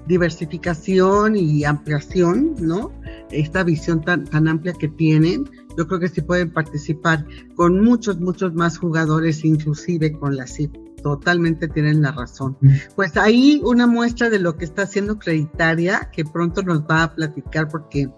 [0.06, 2.92] diversificación y ampliación, ¿no?
[3.30, 8.20] Esta visión tan, tan amplia que tienen, yo creo que sí pueden participar con muchos,
[8.20, 10.76] muchos más jugadores, inclusive con la CIP.
[11.02, 12.56] Totalmente tienen la razón.
[12.60, 12.72] Mm.
[12.96, 17.14] Pues ahí una muestra de lo que está haciendo Creditaria, que pronto nos va a
[17.14, 18.08] platicar porque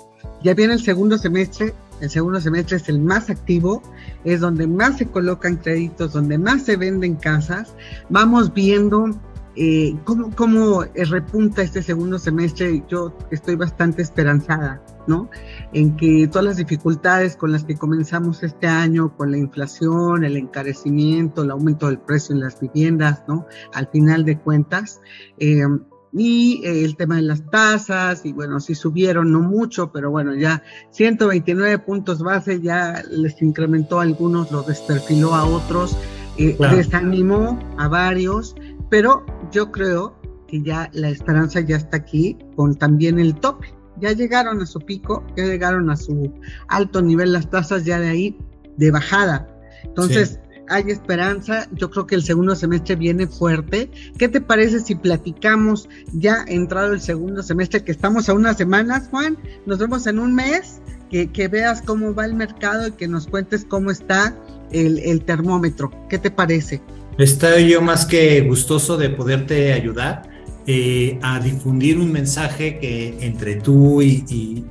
[0.45, 3.83] ya viene el segundo semestre, el segundo semestre es el más activo,
[4.25, 7.75] es donde más se colocan créditos, donde más se venden casas.
[8.11, 9.19] Vamos viendo
[9.57, 12.85] eh, ¿cómo, ¿Cómo eh, repunta este segundo semestre?
[12.89, 15.31] Yo estoy bastante esperanzada, ¿no?
[15.73, 20.37] En que todas las dificultades con las que comenzamos este año, con la inflación, el
[20.37, 23.47] encarecimiento, el aumento del precio en las viviendas, ¿no?
[23.73, 25.01] Al final de cuentas,
[25.39, 25.65] eh,
[26.13, 30.63] y el tema de las tasas, y bueno, sí subieron, no mucho, pero bueno, ya
[30.91, 35.97] 129 puntos base, ya les incrementó a algunos, los desperfiló a otros,
[36.37, 38.55] desanimó a varios,
[38.91, 43.75] pero yo creo que ya la esperanza ya está aquí con también el tope.
[44.01, 46.33] Ya llegaron a su pico, ya llegaron a su
[46.69, 48.39] alto nivel las tasas ya de ahí
[48.77, 49.49] de bajada.
[49.85, 51.67] Entonces, hay esperanza.
[51.73, 53.91] Yo creo que el segundo semestre viene fuerte.
[54.19, 59.09] ¿Qué te parece si platicamos ya entrado el segundo semestre, que estamos a unas semanas,
[59.11, 59.39] Juan?
[59.65, 63.27] Nos vemos en un mes, que, que veas cómo va el mercado y que nos
[63.27, 64.37] cuentes cómo está
[64.73, 65.91] el, el termómetro.
[66.09, 66.83] ¿Qué te parece?
[67.19, 70.29] Estoy yo más que gustoso de poderte ayudar
[70.67, 74.65] eh, a difundir un mensaje que entre tú y,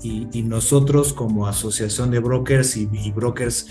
[0.44, 3.68] nosotros como asociación de brokers y, brokers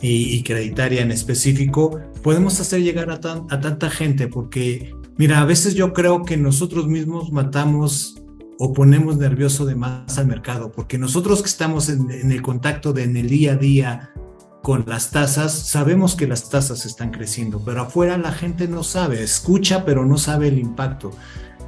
[0.00, 5.74] y, creditaria en específico, podemos hacer llegar a, a tanta gente porque, mira, a veces
[5.74, 8.18] yo creo que nosotros mismos matamos
[8.58, 13.04] o ponemos nervioso de más al mercado, porque nosotros que estamos en, el contacto de
[13.04, 14.10] en el día a día
[14.68, 19.22] con las tasas, sabemos que las tasas están creciendo, pero afuera la gente no sabe,
[19.22, 21.10] escucha, pero no sabe el impacto.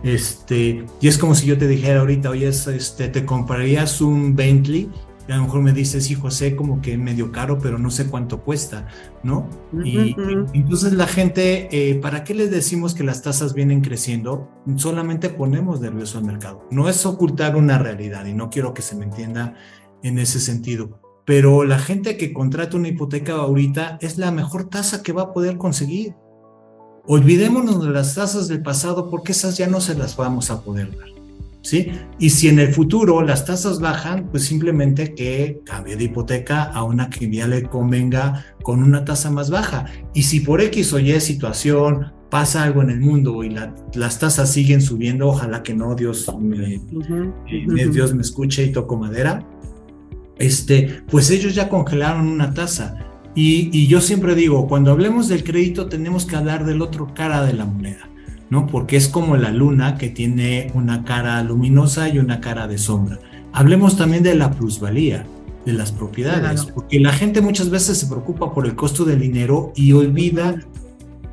[0.02, 4.90] Este, y es como si yo te dijera ahorita, oye, este, te comprarías un Bentley
[5.30, 8.42] a lo mejor me dices, sí, José, como que medio caro, pero no sé cuánto
[8.42, 8.88] cuesta,
[9.22, 9.48] ¿no?
[9.82, 10.14] y,
[10.52, 14.50] entonces la gente, eh, ¿para qué les decimos que las tasas vienen creciendo?
[14.76, 16.66] Solamente ponemos nervioso al mercado.
[16.70, 19.54] No es ocultar una realidad y no quiero que se me entienda
[20.02, 20.99] en ese sentido.
[21.30, 25.32] Pero la gente que contrata una hipoteca ahorita es la mejor tasa que va a
[25.32, 26.16] poder conseguir.
[27.06, 30.90] Olvidémonos de las tasas del pasado porque esas ya no se las vamos a poder
[30.90, 31.06] dar.
[31.62, 31.92] ¿sí?
[32.18, 36.82] Y si en el futuro las tasas bajan, pues simplemente que cambie de hipoteca a
[36.82, 39.86] una que ya le convenga con una tasa más baja.
[40.12, 43.54] Y si por X o Y situación pasa algo en el mundo y
[43.94, 48.96] las tasas siguen subiendo, ojalá que no, Dios me, eh, Dios me escuche y toco
[48.96, 49.46] madera,
[50.40, 52.96] este, pues ellos ya congelaron una tasa.
[53.36, 57.44] Y, y yo siempre digo, cuando hablemos del crédito tenemos que hablar del otro cara
[57.44, 58.10] de la moneda.
[58.50, 58.66] ¿no?
[58.66, 63.18] Porque es como la luna que tiene una cara luminosa y una cara de sombra.
[63.52, 65.24] Hablemos también de la plusvalía
[65.64, 69.72] de las propiedades, porque la gente muchas veces se preocupa por el costo del dinero
[69.76, 70.56] y olvida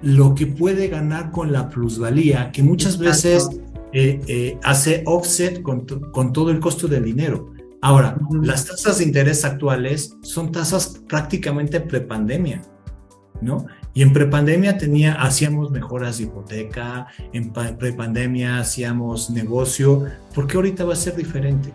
[0.02, 3.50] lo que puede ganar con la plusvalía, que muchas veces
[3.94, 7.54] eh, eh, hace offset con, con, todo el costo del dinero.
[7.82, 12.62] Ahora, las tasas de interés actuales son tasas prácticamente prepandemia,
[13.42, 13.66] ¿no?
[13.94, 20.86] Y en prepandemia tenía, hacíamos mejoras de hipoteca, en prepandemia hacíamos negocio, ¿por qué ahorita
[20.86, 21.72] va a ser diferente?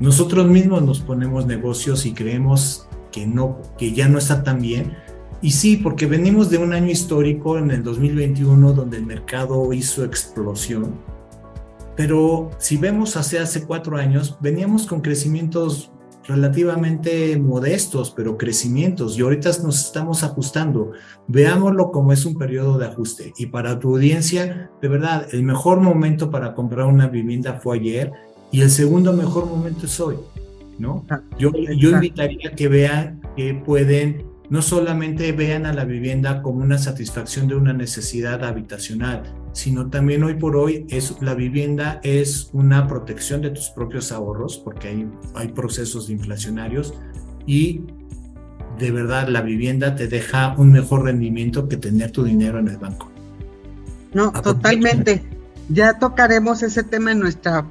[0.00, 4.96] Nosotros mismos nos ponemos negocios y creemos que no, que ya no está tan bien.
[5.40, 10.04] Y sí, porque venimos de un año histórico en el 2021 donde el mercado hizo
[10.04, 10.94] explosión.
[11.96, 15.92] Pero si vemos hace hace cuatro años, veníamos con crecimientos
[16.26, 19.18] relativamente modestos, pero crecimientos.
[19.18, 20.92] Y ahorita nos estamos ajustando.
[21.28, 23.32] Veámoslo como es un periodo de ajuste.
[23.38, 28.12] Y para tu audiencia, de verdad, el mejor momento para comprar una vivienda fue ayer
[28.50, 30.16] y el segundo mejor momento es hoy.
[30.78, 31.06] ¿no?
[31.38, 36.78] Yo, yo invitaría que vean que pueden, no solamente vean a la vivienda como una
[36.78, 39.22] satisfacción de una necesidad habitacional,
[39.54, 44.58] sino también hoy por hoy es, la vivienda es una protección de tus propios ahorros,
[44.58, 46.92] porque hay, hay procesos inflacionarios
[47.46, 47.82] y
[48.78, 52.78] de verdad la vivienda te deja un mejor rendimiento que tener tu dinero en el
[52.78, 53.10] banco.
[54.12, 55.22] No, totalmente.
[55.68, 57.64] Ya tocaremos ese tema en nuestra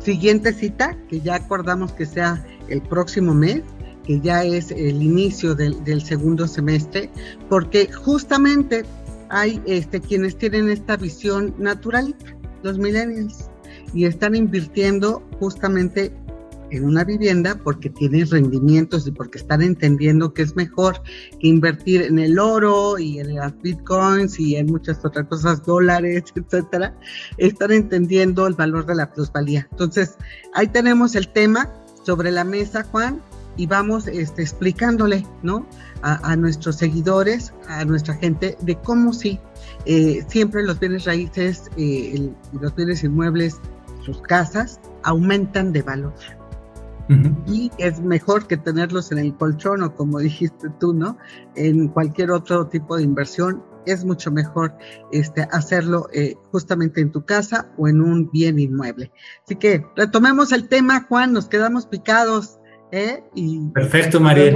[0.00, 3.62] siguiente cita, que ya acordamos que sea el próximo mes,
[4.04, 7.08] que ya es el inicio del, del segundo semestre,
[7.48, 8.84] porque justamente
[9.30, 13.50] hay este, quienes tienen esta visión naturalista, los millennials,
[13.94, 16.12] y están invirtiendo justamente
[16.70, 21.02] en una vivienda porque tienen rendimientos y porque están entendiendo que es mejor
[21.40, 26.24] que invertir en el oro y en las bitcoins y en muchas otras cosas, dólares,
[26.34, 26.96] etcétera.
[27.38, 29.66] Están entendiendo el valor de la plusvalía.
[29.72, 30.16] Entonces,
[30.54, 31.68] ahí tenemos el tema
[32.04, 33.20] sobre la mesa, Juan,
[33.60, 35.66] y vamos este, explicándole, ¿no?
[36.00, 39.38] A, nuestros seguidores, a nuestra gente, de cómo sí,
[39.84, 43.60] eh, siempre los bienes raíces eh, los bienes inmuebles,
[44.02, 46.14] sus casas, aumentan de valor.
[47.46, 51.18] Y es mejor que tenerlos en el colchón o como dijiste tú, ¿no?
[51.56, 54.74] En cualquier otro tipo de inversión, es mucho mejor
[55.10, 59.10] este, hacerlo eh, justamente en tu casa o en un bien inmueble.
[59.44, 62.59] Así que retomemos el tema, Juan, nos quedamos picados
[62.92, 63.22] ¿eh?
[63.34, 64.52] Y Perfecto, María.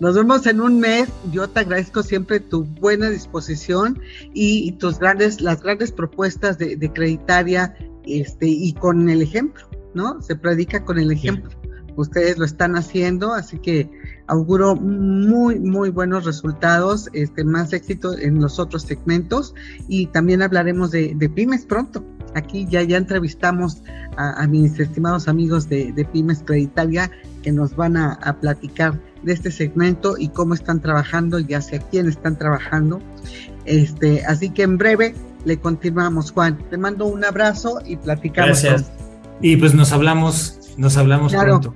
[0.00, 1.08] Nos vemos en un mes.
[1.32, 4.00] Yo te agradezco siempre tu buena disposición
[4.32, 10.20] y, tus grandes, las grandes propuestas de, creditaria, este, y con el ejemplo, ¿no?
[10.20, 11.50] Se predica con el ejemplo.
[11.96, 13.88] Ustedes lo están haciendo, así que
[14.26, 19.54] auguro muy, muy buenos resultados, este, más éxito en los otros segmentos
[19.86, 22.04] y también hablaremos de, pymes pronto.
[22.34, 23.84] Aquí ya, ya entrevistamos
[24.16, 27.08] a, mis estimados amigos de, de Pymes Creditaria
[27.44, 32.08] que nos van a, platicar de este segmento y cómo están trabajando y hacia quién
[32.08, 33.00] están trabajando.
[33.66, 35.14] Este, así que en breve
[35.44, 36.58] le continuamos, Juan.
[36.70, 38.62] Te mando un abrazo y platicamos.
[38.62, 38.90] Gracias.
[39.42, 41.74] Y pues nos hablamos, nos hablamos pronto.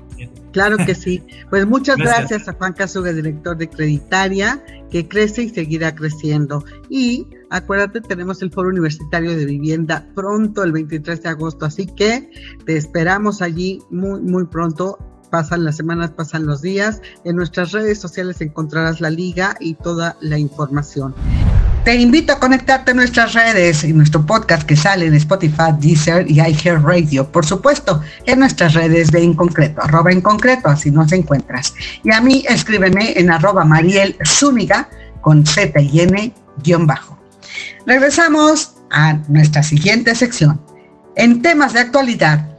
[0.53, 1.23] Claro que sí.
[1.51, 2.49] Pues muchas gracias.
[2.49, 6.65] a Juan Casuga, director de Creditaria, que crece y seguirá creciendo.
[6.89, 12.31] Y acuérdate, tenemos el Foro Universitario de Vivienda pronto, el 23 de agosto, así que
[12.65, 14.99] te esperamos allí muy, muy pronto
[15.31, 17.01] pasan las semanas, pasan los días.
[17.25, 21.15] En nuestras redes sociales encontrarás la liga y toda la información.
[21.85, 26.31] Te invito a conectarte a nuestras redes y nuestro podcast que sale en Spotify, Deezer
[26.31, 27.31] y iHeartRadio.
[27.33, 31.73] Por supuesto, en nuestras redes de En Concreto, arroba En Concreto, así nos encuentras.
[32.05, 34.89] Y a mí escríbeme en arroba Mariel Zúñiga
[35.23, 37.19] con Z y N guion bajo.
[37.87, 40.61] Regresamos a nuestra siguiente sección.
[41.17, 42.58] En temas de actualidad,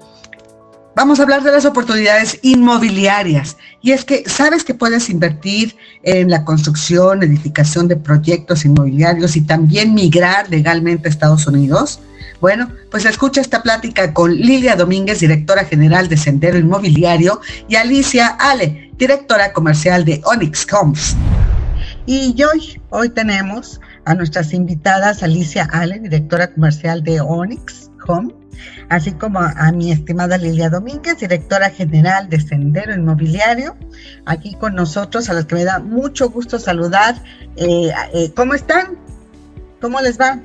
[0.99, 3.55] vamos a hablar de las oportunidades inmobiliarias.
[3.81, 9.41] Y es que sabes que puedes invertir en la construcción, edificación de proyectos inmobiliarios y
[9.41, 12.01] también migrar legalmente a Estados Unidos.
[12.41, 17.39] Bueno, pues escucha esta plática con Lilia Domínguez, directora general de Sendero Inmobiliario,
[17.69, 21.15] y Alicia Ale, directora comercial de Onyx Homes.
[22.07, 28.33] Y hoy, hoy tenemos a nuestras invitadas Alicia Ale, directora comercial de Onyx Home,
[28.89, 33.75] así como a, mi estimada Lilia Domínguez, directora general de Sendero Inmobiliario,
[34.25, 37.15] aquí con nosotros, a las que me da mucho gusto saludar.
[37.55, 38.97] Eh, eh, ¿Cómo están?
[39.81, 40.39] ¿Cómo les va?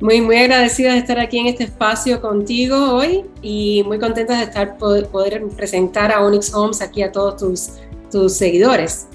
[0.00, 4.44] Muy, muy agradecida de estar aquí en este espacio contigo hoy y muy contenta de
[4.44, 7.70] estar poder, poder presentar a Onyx Homes aquí a todos tus,
[8.10, 9.06] tus seguidores.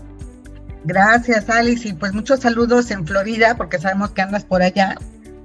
[0.86, 1.88] Gracias, Alice.
[1.88, 4.96] Y pues muchos saludos en Florida, porque sabemos que andas por allá.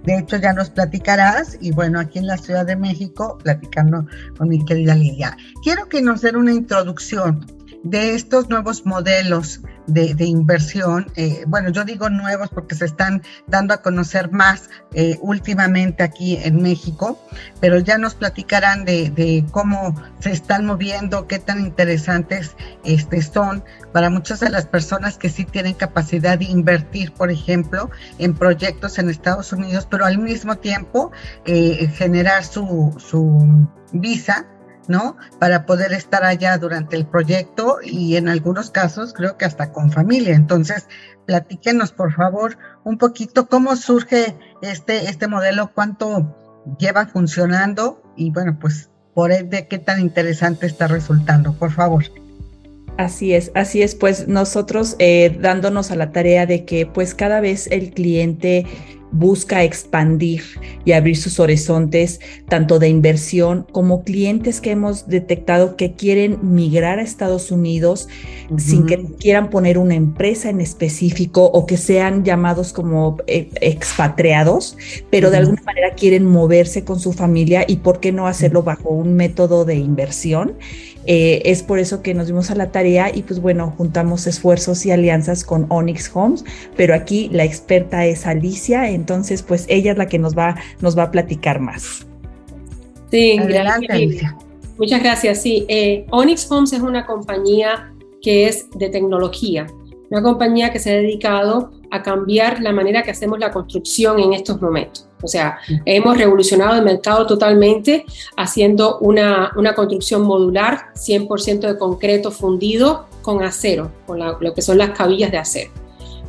[0.05, 1.57] De hecho, ya nos platicarás.
[1.61, 5.37] Y bueno, aquí en la Ciudad de México, platicando con mi querida Lilia.
[5.63, 7.47] Quiero que nos den una introducción
[7.85, 13.74] de estos nuevos modelos de, inversión, eh, bueno, yo digo nuevos porque se están dando
[13.74, 17.22] a conocer más eh, últimamente aquí en México,
[17.61, 23.62] pero ya nos platicarán de, cómo se están moviendo, qué tan interesantes este, son
[23.93, 28.99] para muchas de las personas que sí tienen capacidad de invertir, por ejemplo, en proyectos
[28.99, 31.12] en Estados Unidos, pero al mismo tiempo
[31.45, 34.47] eh, generar su, su visa
[34.89, 35.16] ¿no?
[35.39, 39.91] Para poder estar allá durante el proyecto y en algunos casos creo que hasta con
[39.91, 40.35] familia.
[40.35, 40.89] Entonces,
[41.26, 46.37] platíquenos por favor un poquito cómo surge este, este modelo, cuánto
[46.78, 52.05] lleva funcionando y bueno, pues por de qué tan interesante está resultando, por favor.
[52.97, 57.41] Así es, así es, pues nosotros eh, dándonos a la tarea de que pues cada
[57.41, 58.66] vez el cliente
[59.15, 60.43] busca expandir
[60.85, 66.99] y abrir sus horizontes, tanto de inversión como clientes que hemos detectado que quieren migrar
[66.99, 68.09] a Estados Unidos
[68.59, 74.77] sin que quieran poner una empresa en específico o que sean llamados como eh, expatriados,
[75.11, 78.91] pero de alguna manera quieren moverse con su familia y por qué no hacerlo bajo
[78.91, 80.55] un método de inversión.
[81.07, 84.87] Eh, es por eso que nos dimos a la tarea y pues bueno, juntamos esfuerzos
[84.87, 86.45] y alianzas con Onyx Homes,
[86.77, 90.97] pero aquí la experta es Alicia, entonces pues ella es la que nos va, nos
[90.97, 92.07] va a platicar más.
[93.11, 93.39] Sí,
[93.89, 94.37] Alicia.
[94.79, 95.43] Muchas gracias.
[95.43, 97.93] Sí, eh, Onyx Homes es una compañía
[98.23, 99.67] que es de tecnología,
[100.11, 104.33] una compañía que se ha dedicado a cambiar la manera que hacemos la construcción en
[104.33, 105.09] estos momentos.
[105.23, 108.05] O sea, hemos revolucionado el mercado totalmente
[108.37, 114.79] haciendo una, una construcción modular, 100% de concreto fundido con acero, con lo que son
[114.79, 115.71] las cabillas de acero.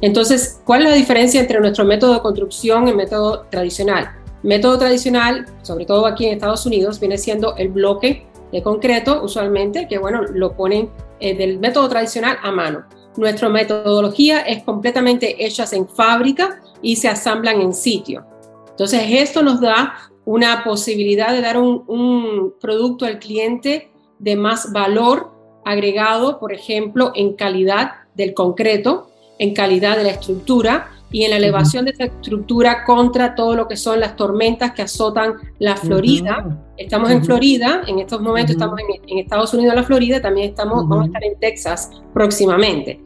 [0.02, 4.12] Entonces, ¿cuál es la diferencia entre nuestro método de construcción y el método tradicional?
[4.46, 9.88] método tradicional, sobre todo aquí en Estados Unidos, viene siendo el bloque de concreto, usualmente,
[9.88, 10.90] que bueno, lo ponen
[11.20, 12.86] eh, del método tradicional a mano.
[13.18, 18.26] Nuestra metodología es completamente hechas en fábrica y se asamblan en sitio.
[18.70, 19.94] Entonces, esto nos da
[20.26, 25.32] una posibilidad de dar un, producto al cliente de más valor
[25.64, 29.10] agregado, por ejemplo, en calidad del concreto,
[29.40, 33.68] en calidad de la estructura y en la elevación de esa estructura contra todo lo
[33.68, 36.65] que son las tormentas que azotan la Florida.
[36.78, 41.06] Estamos en Florida, en estos momentos estamos en, Estados Unidos, la Florida, también estamos, vamos
[41.06, 43.02] a estar en Texas próximamente.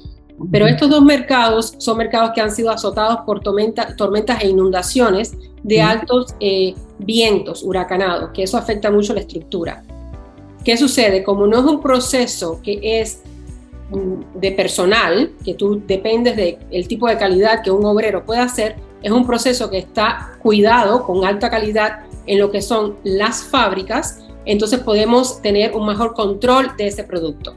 [0.51, 5.81] Pero estos dos mercados son mercados que han sido azotados por tormentas e inundaciones de
[5.81, 9.83] altos eh, vientos huracanados, que eso afecta mucho la estructura.
[10.63, 11.23] ¿Qué sucede?
[11.23, 13.21] Como no es un proceso que es
[13.91, 18.77] mm, de personal, que tú dependes del tipo de calidad que un obrero puede hacer,
[19.03, 24.19] es un proceso que está cuidado con alta calidad en lo que son las fábricas,
[24.45, 27.55] entonces podemos tener un mejor control de ese producto.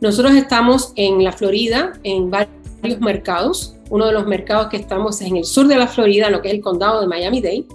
[0.00, 3.76] Nosotros estamos en la Florida, en varios mercados.
[3.90, 6.42] Uno de los mercados que estamos es en el sur de la Florida, en lo
[6.42, 7.66] que es el condado de Miami-Dade.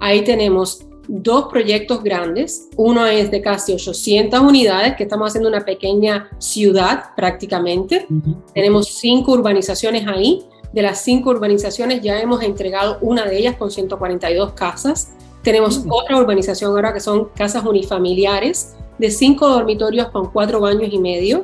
[0.00, 2.68] Ahí tenemos dos proyectos grandes.
[2.76, 8.06] Uno es de casi 800 unidades, que estamos haciendo una pequeña ciudad prácticamente.
[8.54, 10.44] Tenemos cinco urbanizaciones ahí.
[10.72, 15.12] De las cinco urbanizaciones ya hemos entregado una de ellas con 142 casas.
[15.44, 20.98] Tenemos otra urbanización ahora que son casas unifamiliares de cinco dormitorios con cuatro baños y
[20.98, 21.42] medio,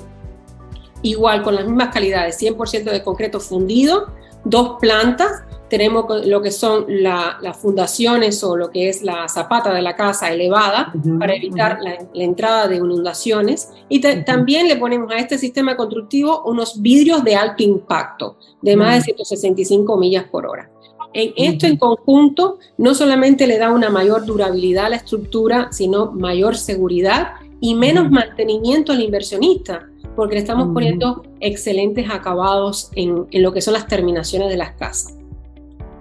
[1.02, 4.08] igual con las mismas calidades, 100% de concreto fundido,
[4.44, 9.80] dos plantas, tenemos lo que son las fundaciones o lo que es la zapata de
[9.80, 13.70] la casa elevada para evitar la, entrada de inundaciones.
[13.88, 18.96] Y también le ponemos a este sistema constructivo unos vidrios de alto impacto de más
[18.96, 20.68] de 165 millas por hora.
[21.12, 26.12] En esto en conjunto no solamente le da una mayor durabilidad a la estructura, sino
[26.12, 33.52] mayor seguridad y menos mantenimiento al inversionista, porque le estamos poniendo excelentes acabados en, lo
[33.52, 35.14] que son las terminaciones de las casas.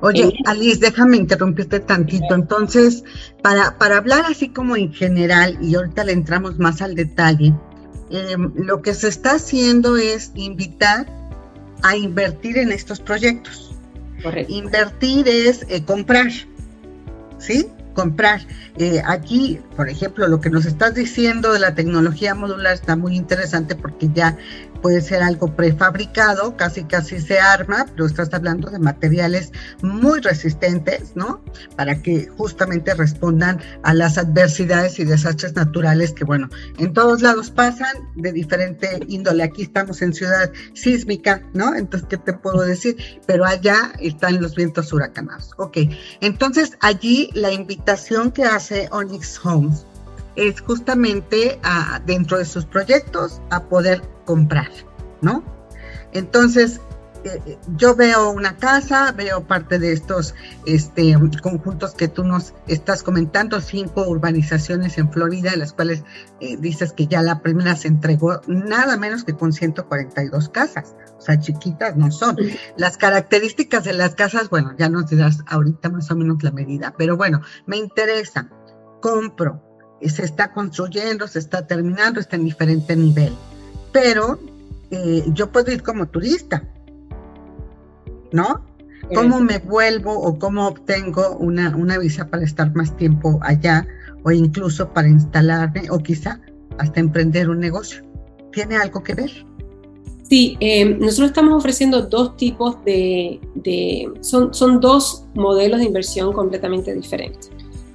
[0.01, 2.34] Oye, Alice, déjame interrumpirte tantito.
[2.34, 3.03] Entonces,
[3.41, 7.53] para, para hablar así como en general, y ahorita le entramos más al detalle,
[8.10, 11.05] em, lo que se está haciendo es invitar
[11.84, 13.69] a invertir en estos proyectos.
[14.48, 16.32] Invertir es eh, comprar,
[17.38, 17.68] ¿sí?
[17.94, 18.42] Comprar.
[18.78, 23.16] Eh, aquí, por ejemplo, lo que nos estás diciendo de la tecnología modular está muy
[23.16, 24.38] interesante porque ya
[24.82, 29.52] puede ser algo prefabricado, casi casi se arma, pero estás hablando de materiales
[29.82, 31.44] muy resistentes, ¿no?
[31.76, 37.52] Para que justamente respondan a las adversidades y desastres naturales que, bueno, en todos lados
[37.52, 39.44] pasan de diferente índole.
[39.44, 41.76] Aquí estamos en ciudad sísmica, ¿no?
[41.76, 42.98] Entonces, ¿qué te puedo decir?
[43.26, 45.52] Pero allá están los vientos huracanados.
[45.58, 45.78] Ok,
[46.22, 49.86] entonces allí la invitación que hace Onyx Homes
[50.36, 54.70] es justamente a, dentro de sus proyectos a poder comprar,
[55.22, 55.44] ¿no?
[56.12, 56.82] Entonces,
[57.24, 62.54] eh, eh, yo veo una casa, veo parte de estos este, conjuntos que tú nos
[62.66, 66.04] estás comentando, cinco urbanizaciones en Florida, las cuales
[66.40, 71.22] eh, dices que ya la primera se entregó nada menos que con 142 casas, o
[71.22, 72.38] sea, chiquitas no son.
[72.78, 76.94] Las características de las casas, bueno, ya nos dirás ahorita más o menos la medida,
[76.98, 78.50] pero bueno, me interesa,
[79.02, 79.69] compro,
[80.08, 83.34] se está construyendo, se está terminando, está en diferente nivel.
[83.91, 84.39] Pero
[84.91, 86.64] eh, yo puedo ir como turista,
[88.32, 88.66] ¿no?
[89.14, 93.88] ¿Cómo me vuelvo o cómo obtengo una, una visa para estar más tiempo allá
[94.24, 96.39] o incluso para instalarme o quizá
[96.78, 98.04] hasta emprender un negocio?
[98.52, 99.32] ¿Tiene algo que ver?
[100.30, 106.32] Sí, eh, nosotros estamos ofreciendo dos tipos de, de son, son dos modelos de inversión
[106.34, 107.50] completamente diferentes.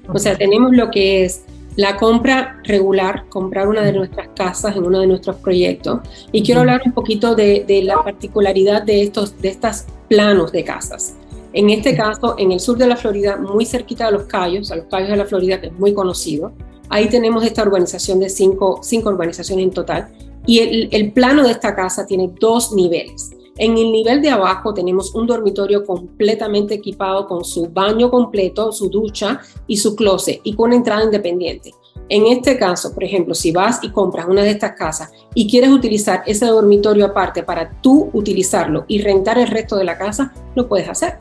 [0.09, 1.44] O sea, tenemos lo que es
[1.77, 6.01] la compra regular, comprar una de nuestras casas en uno de nuestros proyectos.
[6.33, 11.16] Y quiero hablar un poquito de, la particularidad de estos de estas planos de casas.
[11.53, 14.77] En este caso, en el sur de la Florida, muy cerquita de los Cayos, a
[14.77, 16.53] los Cayos de la Florida, que es muy conocido,
[16.89, 20.09] ahí tenemos esta urbanización de cinco, cinco urbanizaciones en total.
[20.47, 23.31] Y el, el plano de esta casa tiene dos niveles.
[23.57, 28.88] En el nivel de abajo tenemos un dormitorio completamente equipado con su baño completo, su
[28.90, 31.72] ducha y su closet y con entrada independiente.
[32.09, 35.70] En este caso, por ejemplo, si vas y compras una de estas casas y quieres
[35.70, 40.68] utilizar ese dormitorio aparte para tú utilizarlo y rentar el resto de la casa, lo
[40.68, 41.18] puedes hacer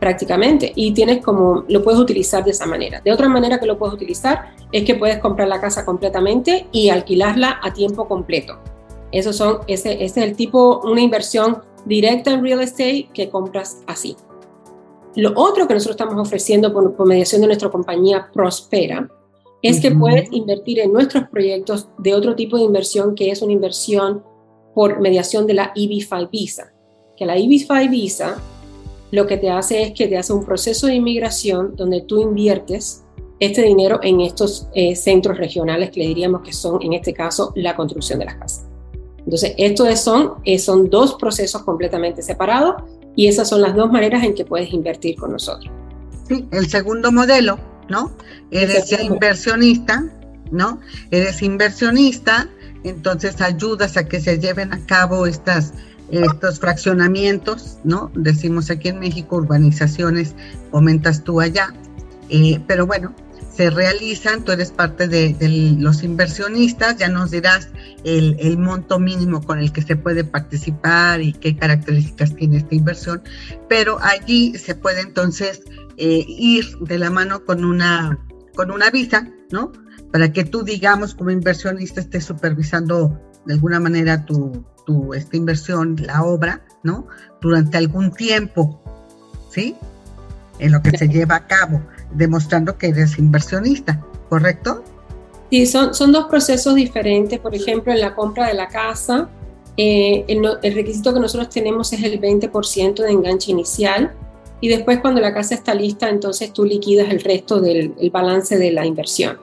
[0.00, 3.00] prácticamente y tienes como lo puedes utilizar de esa manera.
[3.04, 6.88] De otra manera que lo puedes utilizar es que puedes comprar la casa completamente y
[6.88, 8.58] alquilarla a tiempo completo.
[9.12, 14.16] Esos son, ese, es el tipo, una inversión directa en real estate que compras así.
[15.14, 19.08] Lo otro que nosotros estamos ofreciendo por, mediación de nuestra compañía Prospera
[19.60, 23.52] es que puedes invertir en nuestros proyectos de otro tipo de inversión que es una
[23.52, 24.24] inversión
[24.74, 26.72] por mediación de la EB5 Visa.
[27.16, 28.38] Que la EB5 Visa
[29.12, 33.04] lo que te hace es que te hace un proceso de inmigración donde tú inviertes
[33.38, 37.52] este dinero en estos eh, centros regionales que le diríamos que son, en este caso,
[37.54, 38.71] la construcción de las casas.
[39.24, 42.82] Entonces, estos son, eh, son dos procesos completamente separados
[43.14, 45.70] y esas son las dos maneras en que puedes invertir con nosotros.
[46.28, 47.58] Sí, el segundo modelo,
[47.88, 48.12] ¿no?
[48.50, 50.04] Eres inversionista,
[50.50, 50.80] ¿no?
[51.10, 52.48] Eres inversionista,
[52.84, 55.72] entonces ayudas a que se lleven a cabo estas,
[56.10, 58.10] estos fraccionamientos, ¿no?
[58.14, 60.34] Decimos aquí en México urbanizaciones,
[60.70, 61.72] comentas tú allá,
[62.28, 63.14] eh, pero bueno,
[63.62, 65.36] se realizan, tú eres parte de,
[65.78, 67.68] los inversionistas, ya nos dirás
[68.02, 73.22] el, monto mínimo con el que se puede participar y qué características tiene esta inversión,
[73.68, 75.62] pero allí se puede entonces
[75.96, 78.18] eh, ir de la mano con una,
[78.56, 79.70] con una visa, ¿no?
[80.10, 85.94] Para que tú, digamos, como inversionista estés supervisando de alguna manera tu, tu esta inversión,
[86.00, 87.06] la obra, ¿no?
[87.40, 88.82] Durante algún tiempo,
[89.52, 89.76] ¿sí?
[90.58, 91.80] En lo que se lleva a cabo
[92.14, 94.82] demostrando que eres inversionista, ¿correcto?
[95.50, 97.38] Sí, son, son dos procesos diferentes.
[97.38, 99.28] Por ejemplo, en la compra de la casa,
[99.76, 104.12] eh, el, requisito que nosotros tenemos es el 20% de enganche inicial
[104.60, 108.70] y después cuando la casa está lista, entonces tú liquidas el resto del balance de
[108.70, 109.38] la inversión.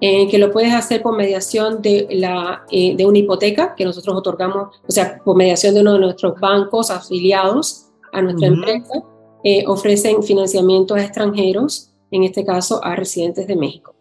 [0.00, 4.16] eh, que lo puedes hacer por mediación de, la, eh, de una hipoteca que nosotros
[4.16, 9.02] otorgamos, o sea, por mediación de uno de nuestros bancos afiliados a nuestra empresa,
[9.42, 13.94] eh, ofrecen financiamiento a extranjeros, en este caso a residentes de México.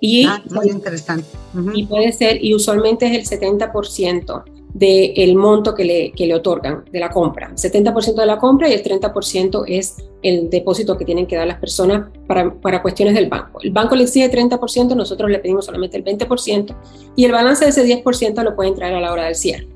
[0.00, 1.26] Y, ah, muy interesante.
[1.74, 4.44] Y puede ser, y usualmente es el 70%
[4.74, 7.50] del monto que le, que le otorgan de la compra.
[7.54, 11.58] 70% de la compra y el 30% es el depósito que tienen que dar las
[11.58, 13.60] personas para, para, cuestiones del banco.
[13.62, 16.76] El banco le exige 30%, nosotros le pedimos solamente el 20%
[17.16, 19.66] y el balance de ese 10% lo pueden traer a la hora del cierre.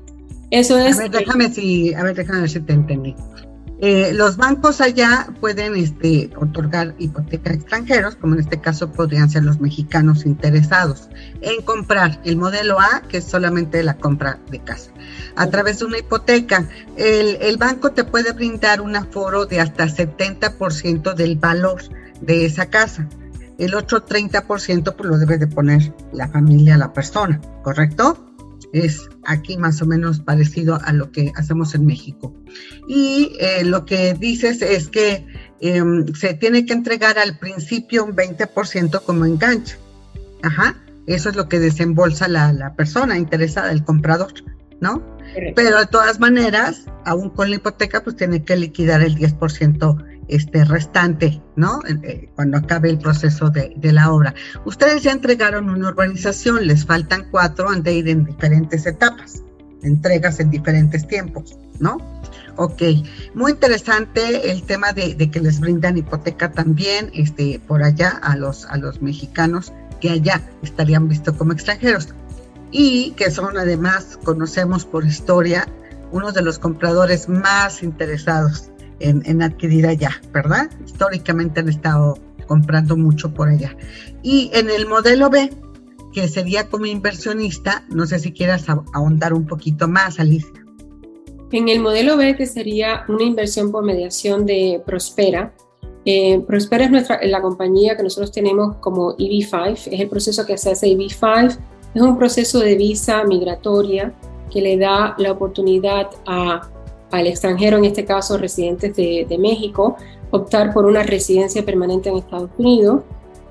[0.51, 0.99] Eso es...
[0.99, 3.15] A ver, déjame, si, a ver, déjame ver si te entendí.
[3.85, 9.43] Eh, los bancos allá pueden este, otorgar hipotecas extranjeros, como en este caso podrían ser
[9.43, 11.09] los mexicanos interesados
[11.41, 14.89] en comprar el modelo A, que es solamente la compra de casa.
[15.35, 16.65] A través de una hipoteca,
[16.95, 21.81] el, el banco te puede brindar un aforo de hasta 70% del valor
[22.21, 23.09] de esa casa.
[23.57, 28.32] El otro 30% pues lo debe de poner la familia, la persona, ¿correcto?
[28.73, 32.35] Es aquí más o menos parecido a lo que hacemos en México.
[32.87, 35.25] Y eh, lo que dices es que
[35.61, 39.77] em, se tiene que entregar al principio un 20% como enganche.
[40.41, 44.33] Ajá, eso es lo que desembolsa la, la persona interesada, el comprador,
[44.81, 45.01] ¿no?
[45.55, 50.63] Pero de todas maneras, aún con la hipoteca, pues tiene que liquidar el 10% este
[50.65, 51.79] restante, ¿no?
[51.87, 54.33] Eh, cuando acabe el proceso de, la obra.
[54.65, 59.43] Ustedes ya entregaron una urbanización, les faltan cuatro, han de ir en diferentes etapas,
[59.81, 61.97] entregas en diferentes tiempos, ¿no?
[62.55, 62.81] Ok,
[63.33, 68.65] muy interesante el tema de, que les brindan hipoteca también este, por allá a los,
[68.65, 72.09] a los mexicanos que allá estarían vistos como extranjeros
[72.71, 75.67] y que son además, conocemos por historia,
[76.11, 78.72] uno de los compradores más interesados
[79.03, 80.69] en, adquirir allá, ¿verdad?
[80.85, 83.75] Históricamente han estado comprando mucho por allá.
[84.21, 85.49] Y en el modelo B,
[86.13, 90.63] que sería como inversionista, no sé si quieras ahondar un poquito más, Alicia.
[91.51, 95.53] En el modelo B, que sería una inversión por mediación de Prospera,
[96.05, 100.57] eh, Prospera es nuestra, la compañía que nosotros tenemos como EB5, es el proceso que
[100.57, 101.57] se hace EB5,
[101.93, 104.13] es un proceso de visa migratoria
[104.51, 106.69] que le da la oportunidad a
[107.13, 109.95] al extranjero, en este caso residentes de, México,
[110.31, 113.03] optar por una residencia permanente en Estados Unidos.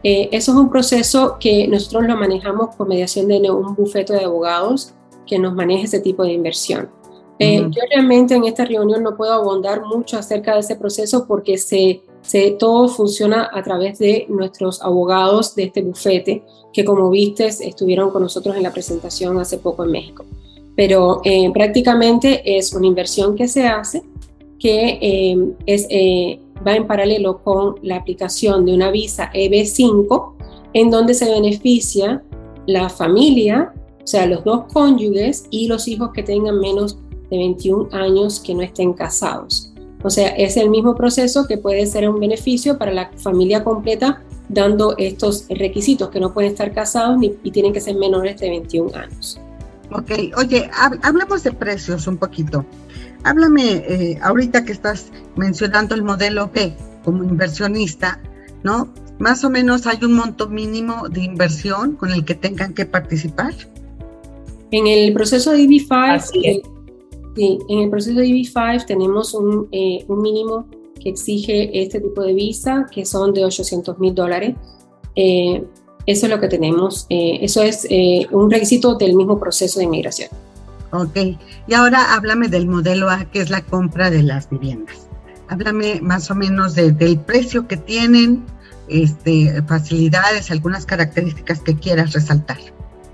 [0.03, 4.25] Eh, eso es un proceso que nosotros lo manejamos por mediación de un bufete de
[4.25, 4.95] abogados
[5.29, 6.91] que nos maneja ese tipo de inversión.
[7.39, 11.57] Eh, yo realmente en esta reunión no puedo abundar mucho acerca de ese proceso porque
[11.57, 17.47] se, se, todo funciona a través de nuestros abogados de este bufete que como viste
[17.47, 20.25] estuvieron con nosotros en la presentación hace poco en México
[20.77, 24.03] pero eh, prácticamente es una inversión que se hace
[24.59, 30.35] que eh, es, eh, va en paralelo con la aplicación de una visa EB5,
[30.73, 32.23] en donde se beneficia
[32.66, 36.97] la familia, o sea, los dos cónyuges y los hijos que tengan menos
[37.29, 39.73] de 21 años que no estén casados.
[40.05, 44.23] O sea, es el mismo proceso que puede ser un beneficio para la familia completa,
[44.49, 48.95] dando estos requisitos que no pueden estar casados y tienen que ser menores de 21
[48.97, 49.41] años.
[49.95, 50.70] Ok, oye,
[51.03, 52.64] hablemos de precios un poquito.
[53.24, 56.74] Háblame, eh, ahorita que estás mencionando el modelo B
[57.05, 58.20] como inversionista,
[58.62, 58.93] ¿no?
[59.18, 63.55] Más o menos hay un monto mínimo de inversión con el que tengan que participar.
[64.70, 66.62] En el proceso de EB5, eh,
[67.36, 70.66] sí, en el proceso de EB5 tenemos un, eh, un, mínimo
[70.99, 74.57] que exige este tipo de visa, que son de 800 mil dólares.
[76.07, 77.07] Eso es lo que tenemos.
[77.09, 80.31] Eh, eso es eh, un requisito del mismo proceso de inmigración.
[80.93, 81.17] Ok.
[81.67, 85.07] Y ahora háblame del modelo A, que es la compra de las viviendas.
[85.49, 88.45] Háblame más o menos del precio que tienen,
[88.89, 92.59] este, facilidades, algunas características que quieras resaltar.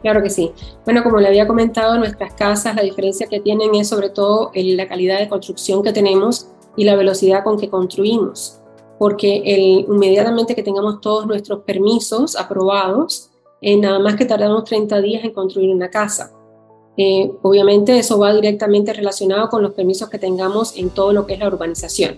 [0.02, 0.52] Claro que sí.
[0.84, 4.76] Bueno, como le había comentado, nuestras casas, la diferencia que tienen es sobre todo en
[4.76, 8.60] la calidad de construcción que tenemos y la velocidad con que construimos
[8.98, 13.30] porque el, inmediatamente que tengamos todos nuestros permisos aprobados,
[13.60, 16.32] eh, nada más que tardamos 30 días en construir una casa.
[16.96, 21.34] Eh, obviamente eso va directamente relacionado con los permisos que tengamos en todo lo que
[21.34, 22.16] es la urbanización.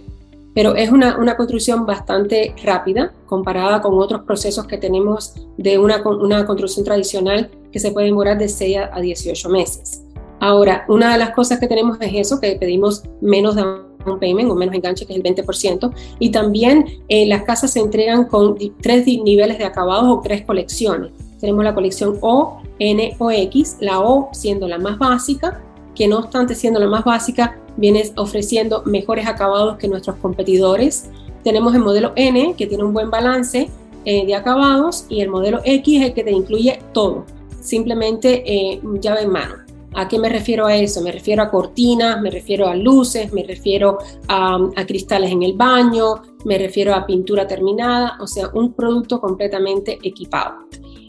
[0.54, 6.02] Pero es una, una construcción bastante rápida comparada con otros procesos que tenemos de una,
[6.02, 10.02] una construcción tradicional que se puede demorar de 6 a 18 meses.
[10.40, 14.54] Ahora, una de las cosas que tenemos es eso, que pedimos menos de payment o
[14.54, 15.92] menos enganche, que es el 20%.
[16.18, 21.12] Y también eh, las casas se entregan con tres niveles de acabados o tres colecciones.
[21.40, 25.62] Tenemos la colección O, N o X, la O siendo la más básica,
[25.94, 31.10] que no obstante siendo la más básica, viene ofreciendo mejores acabados que nuestros competidores.
[31.42, 33.70] Tenemos el modelo N, que tiene un buen balance,
[34.06, 37.26] eh, de acabados y el modelo X es el que te incluye todo,
[37.60, 39.56] simplemente eh, llave en mano.
[39.94, 41.00] ¿A qué me refiero a eso?
[41.02, 45.54] Me refiero a cortinas, me refiero a luces, me refiero a, a, cristales en el
[45.54, 50.66] baño, me refiero a pintura terminada, o sea, un producto completamente equipado.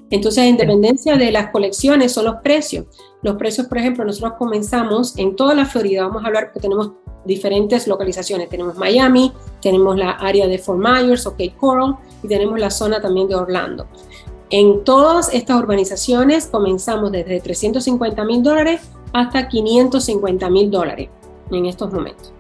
[0.10, 2.86] Entonces, en dependencia de las colecciones son los precios.
[3.22, 6.92] Los precios, por ejemplo, nosotros comenzamos en toda la Florida, vamos a hablar porque tenemos
[7.26, 8.50] diferentes localizaciones.
[8.50, 13.02] Tenemos Miami, tenemos la área de Fort Myers o Cape Coral y tenemos la zona
[13.02, 13.88] también de Orlando.
[14.52, 18.82] En todas estas urbanizaciones comenzamos desde 350 mil dólares
[19.14, 21.10] hasta 550 mil dólares
[21.52, 22.34] en estos momentos.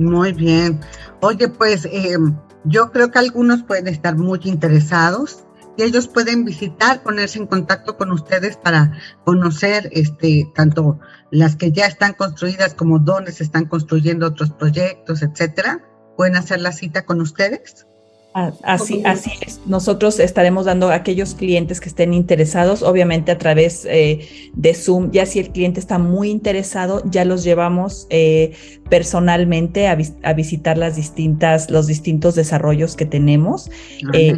[0.00, 0.80] Muy bien.
[1.20, 2.16] Oye, pues eh,
[2.64, 5.44] yo creo que algunos pueden estar muy interesados
[5.76, 10.98] y ellos pueden visitar, ponerse en contacto con ustedes para conocer este tanto
[11.30, 15.84] las que ya están construidas como dónde se están construyendo otros proyectos, etcétera.
[16.16, 17.86] Pueden hacer la cita con ustedes.
[18.34, 19.60] Así, así es.
[19.66, 25.10] Nosotros estaremos dando a aquellos clientes que estén interesados, obviamente a través eh, de Zoom.
[25.10, 28.52] Ya si el cliente está muy interesado, ya los llevamos eh,
[28.88, 29.96] personalmente a,
[30.34, 33.70] visitar las distintas, los distintos desarrollos que tenemos,
[34.14, 34.34] eh,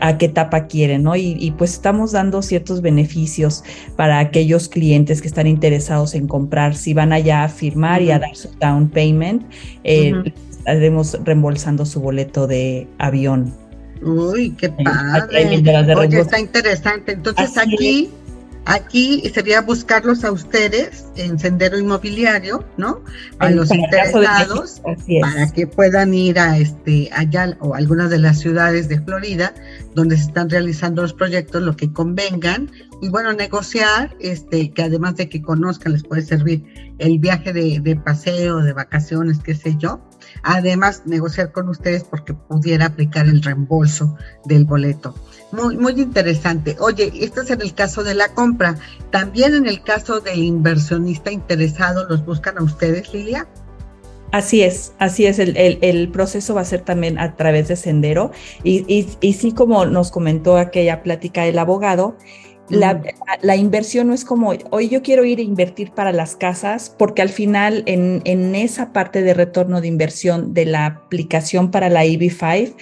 [0.00, 1.16] a qué etapa quieren, ¿no?
[1.16, 3.64] Y, pues estamos dando ciertos beneficios
[3.96, 6.76] para aquellos clientes que están interesados en comprar.
[6.76, 9.42] Si van allá a firmar y a dar su down payment,
[10.66, 13.54] estaremos reembolsando su boleto de avión.
[14.02, 15.62] Uy, qué padre.
[15.96, 17.12] Oye, está interesante.
[17.12, 18.10] Entonces aquí,
[18.64, 23.00] aquí sería buscarlos a ustedes en Sendero Inmobiliario, ¿no?
[23.38, 24.82] A los interesados
[25.20, 29.54] para que puedan ir a este allá o algunas de las ciudades de Florida
[29.94, 35.14] donde se están realizando los proyectos, lo que convengan y bueno, negociar, este, que además
[35.14, 36.64] de que conozcan les puede servir
[36.98, 40.00] el viaje de, de paseo, de vacaciones, qué sé yo,
[40.42, 45.14] Además, negociar con ustedes porque pudiera aplicar el reembolso del boleto.
[45.52, 46.76] Muy, muy interesante.
[46.80, 48.76] Oye, esto es en el caso de la compra.
[49.10, 53.46] También en el caso del inversionista interesado, ¿los buscan a ustedes, Lilia?
[54.32, 58.32] Así es, así es, el, proceso va a ser también a través de Sendero
[58.64, 62.16] y, y, y sí como nos comentó aquella plática el abogado,
[62.68, 67.22] la, inversión no es como, hoy yo quiero ir a invertir para las casas, porque
[67.22, 72.04] al final en, en esa parte de retorno de inversión de la aplicación para la
[72.04, 72.74] EB5,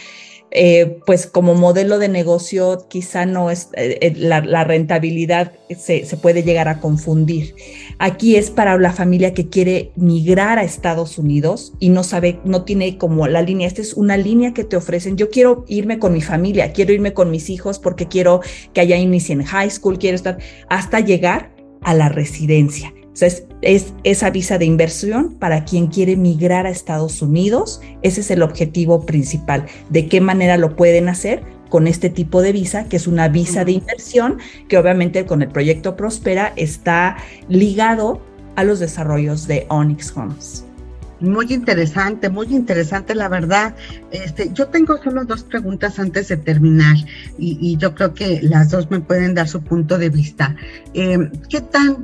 [0.56, 6.44] eh, pues como modelo de negocio quizá no es, eh, eh, la, rentabilidad se, puede
[6.44, 7.56] llegar a confundir.
[7.98, 12.62] Aquí es para la familia que quiere migrar a Estados Unidos y no sabe, no
[12.62, 16.12] tiene como la línea, esta es una línea que te ofrecen, yo quiero irme con
[16.12, 18.40] mi familia, quiero irme con mis hijos porque quiero
[18.72, 20.38] que allá inicien high school, quiero estar
[20.68, 21.52] hasta llegar
[21.82, 22.94] a la residencia.
[23.14, 27.80] Entonces, es esa visa de inversión para quien quiere migrar a Estados Unidos.
[28.02, 29.66] Ese es el objetivo principal.
[29.88, 31.44] ¿De qué manera lo pueden hacer?
[31.68, 34.38] Con este tipo de visa, que es una visa de inversión,
[34.68, 37.16] que obviamente con el proyecto Prospera está
[37.48, 38.20] ligado
[38.56, 40.64] a los desarrollos de Onyx Homes.
[41.20, 43.76] Muy interesante, muy interesante, la verdad.
[44.10, 46.96] Este, yo tengo solo dos preguntas antes de terminar
[47.38, 50.56] y, yo creo que las dos me pueden dar su punto de vista.
[50.94, 51.98] Eh, ¿Qué tan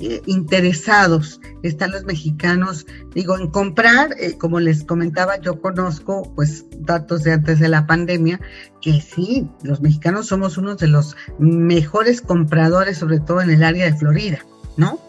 [0.00, 6.66] eh, interesados están los mexicanos, digo, en comprar, eh, como les comentaba, yo conozco pues
[6.80, 8.40] datos de antes de la pandemia,
[8.82, 13.86] que sí, los mexicanos somos uno de los mejores compradores, sobre todo en el área
[13.86, 14.44] de Florida,
[14.76, 15.00] ¿no?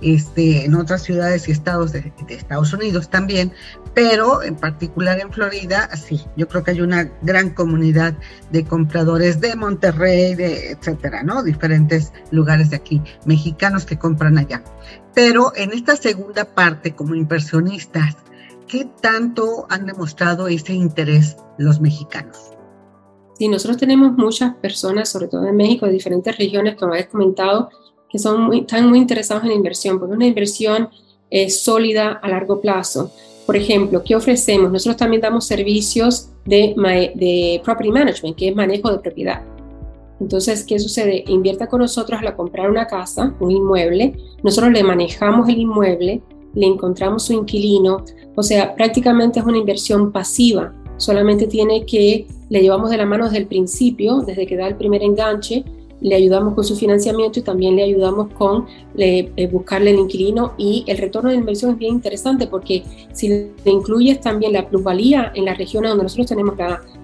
[0.00, 3.52] Este, en otras ciudades y estados de, Estados Unidos también,
[3.94, 8.14] pero en particular en Florida, sí, yo creo que hay una gran comunidad
[8.52, 11.42] de compradores de Monterrey, de etcétera, ¿no?
[11.42, 14.62] Diferentes lugares de aquí, mexicanos que compran allá.
[15.14, 18.16] Pero en esta segunda parte, como inversionistas,
[18.68, 22.52] ¿qué tanto han demostrado ese interés los mexicanos?
[23.38, 27.70] Sí, nosotros tenemos muchas personas, sobre todo en México, de diferentes regiones, como habéis comentado,
[28.10, 30.88] que son muy, están muy interesados en inversión, porque una inversión
[31.30, 33.10] es sólida a largo plazo.
[33.46, 34.70] Por ejemplo, ¿qué ofrecemos?
[34.70, 36.74] Nosotros también damos servicios de,
[37.14, 39.42] de property management, que es manejo de propiedad.
[40.20, 41.24] Entonces, ¿qué sucede?
[41.28, 46.22] Invierta con nosotros a comprar una casa, un inmueble, nosotros le manejamos el inmueble,
[46.54, 48.04] le encontramos su inquilino,
[48.34, 53.26] o sea, prácticamente es una inversión pasiva, solamente tiene que, le llevamos de la mano
[53.26, 55.64] desde el principio, desde que da el primer enganche,
[56.00, 60.84] le ayudamos con su financiamiento y también le ayudamos con eh, buscarle el inquilino y
[60.86, 65.44] el retorno de inversión es bien interesante porque si le incluyes también la plusvalía en
[65.44, 66.54] las regiones donde nosotros tenemos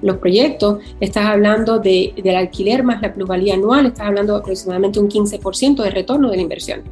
[0.02, 5.08] los proyectos, estás hablando de, del alquiler más la plusvalía anual, estás hablando aproximadamente un
[5.08, 6.82] 15% de retorno de la inversión.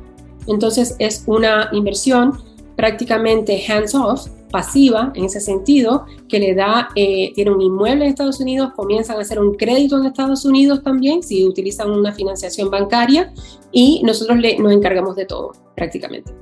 [0.46, 2.32] Entonces es una inversión
[2.76, 8.38] prácticamente hands-off, pasiva en ese sentido, que le da, eh, tiene un inmueble en Estados
[8.38, 13.32] Unidos, comienzan a hacer un crédito en Estados Unidos también, si utilizan una financiación bancaria,
[13.72, 16.32] y nosotros le, nos encargamos de todo, prácticamente.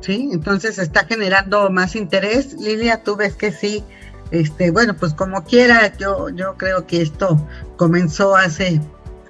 [0.00, 2.52] Sí, entonces está generando más interés.
[2.60, 3.82] Lilia, tú ves que sí.
[4.30, 7.40] Este, bueno, pues como quiera, yo, yo creo que esto
[7.76, 8.80] comenzó hace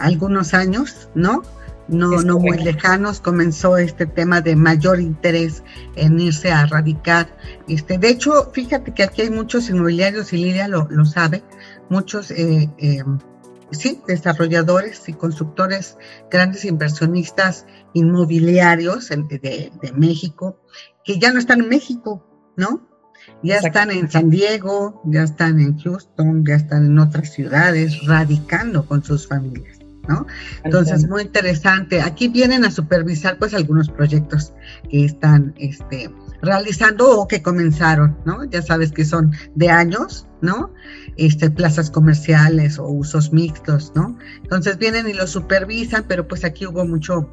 [0.01, 1.42] algunos años, ¿no?
[1.89, 5.62] No, no muy lejanos comenzó este tema de mayor interés
[5.97, 7.37] en irse a radicar.
[7.68, 11.43] Este, de hecho, fíjate que aquí hay muchos inmobiliarios, y Lidia lo, lo sabe,
[11.89, 13.18] muchos eh, em,
[13.70, 15.99] sí, desarrolladores y constructores,
[16.30, 20.61] grandes inversionistas inmobiliarios de, de, México,
[21.05, 22.26] que ya no están en México,
[22.57, 22.89] ¿no?
[23.43, 28.87] Ya están en San Diego, ya están en Houston, ya están en otras ciudades, radicando
[28.87, 29.74] con sus familias.
[30.09, 30.27] ¿No?
[30.65, 32.01] Entonces, muy interesante.
[32.01, 34.53] Aquí vienen a supervisar pues algunos proyectos
[34.91, 36.11] que están este,
[36.43, 38.45] realizando o que comenzaron, ¿no?
[38.45, 40.73] Ya sabes que son de años, ¿no?
[41.17, 44.17] Este, plazas comerciales o usos mixtos, ¿no?
[44.43, 47.29] Entonces vienen y lo supervisan, pero pues aquí hubo mucho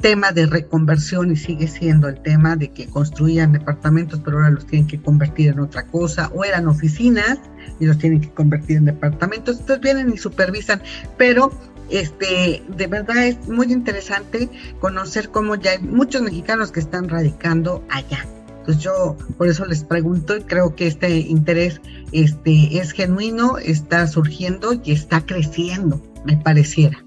[0.00, 4.66] tema de reconversión y sigue siendo el tema de que construían departamentos, pero ahora los
[4.66, 7.38] tienen que convertir en otra cosa, o eran oficinas
[7.80, 9.60] y los tienen que convertir en departamentos.
[9.60, 10.82] Entonces vienen y supervisan,
[11.16, 11.50] pero
[11.90, 14.48] este, de verdad es muy interesante
[14.80, 18.26] conocer cómo ya hay muchos mexicanos que están radicando allá.
[18.64, 21.80] Pues yo por eso les pregunto y creo que este interés
[22.12, 27.04] este, es genuino, está surgiendo y está creciendo, me pareciera.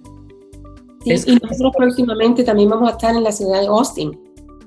[1.04, 4.20] Sí, y nosotros próximamente también vamos a estar en la ciudad de Austin.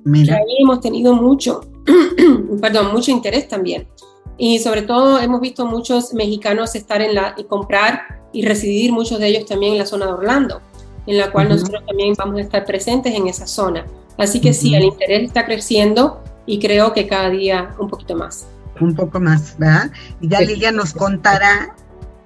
[0.04, 0.36] Mira.
[0.36, 1.60] ahí hemos tenido mucho,
[2.60, 3.86] perdón, mucho interés también.
[4.38, 9.18] Y sobre todo hemos visto muchos mexicanos estar en la y comprar y residir muchos
[9.18, 10.60] de ellos también en la zona de Orlando,
[11.06, 13.86] en la cual nosotros también vamos a estar presentes en esa zona.
[14.16, 18.46] Así que sí, el interés está creciendo y creo que cada día un poquito más.
[18.80, 19.90] Un poco más, ¿verdad?
[20.20, 21.74] Y ya Lilia nos contará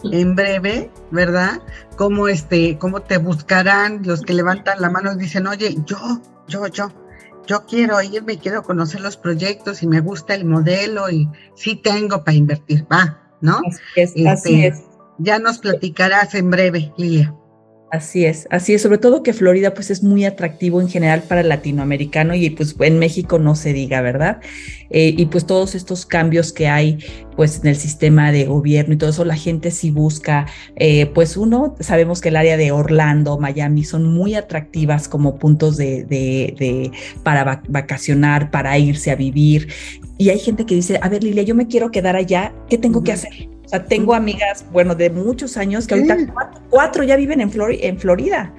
[0.02, 1.62] en breve, ¿verdad?
[1.96, 5.98] Cómo este, cómo te buscarán los que levantan la mano y dicen, oye, yo,
[6.48, 6.92] yo, yo,
[7.46, 12.24] yo quiero irme, quiero conocer los proyectos y me gusta el modelo y sí tengo
[12.24, 13.61] para invertir, va, ¿no?
[13.66, 14.93] Así es, así este, es.
[15.18, 17.34] Ya nos platicarás en breve, Lilia.
[17.94, 21.42] Así es, así es, sobre todo que Florida pues es muy atractivo en general para
[21.42, 24.40] el latinoamericano y pues en México no se diga, ¿verdad?
[24.90, 26.98] Eh, y pues todos estos cambios que hay
[27.36, 31.36] pues en el sistema de gobierno y todo eso, la gente sí busca, eh, pues
[31.36, 36.90] uno, sabemos que el área de Orlando, Miami son muy atractivas como puntos de, de,
[37.22, 39.68] para vacacionar, para irse a vivir.
[40.18, 43.04] Y hay gente que dice, a ver Lilia, yo me quiero quedar allá, ¿qué tengo
[43.04, 43.53] que hacer?
[43.75, 46.16] Sea, tengo amigas, bueno, de muchos años que ahorita
[46.70, 47.51] cuatro, ya viven en,
[47.81, 48.53] en Florida.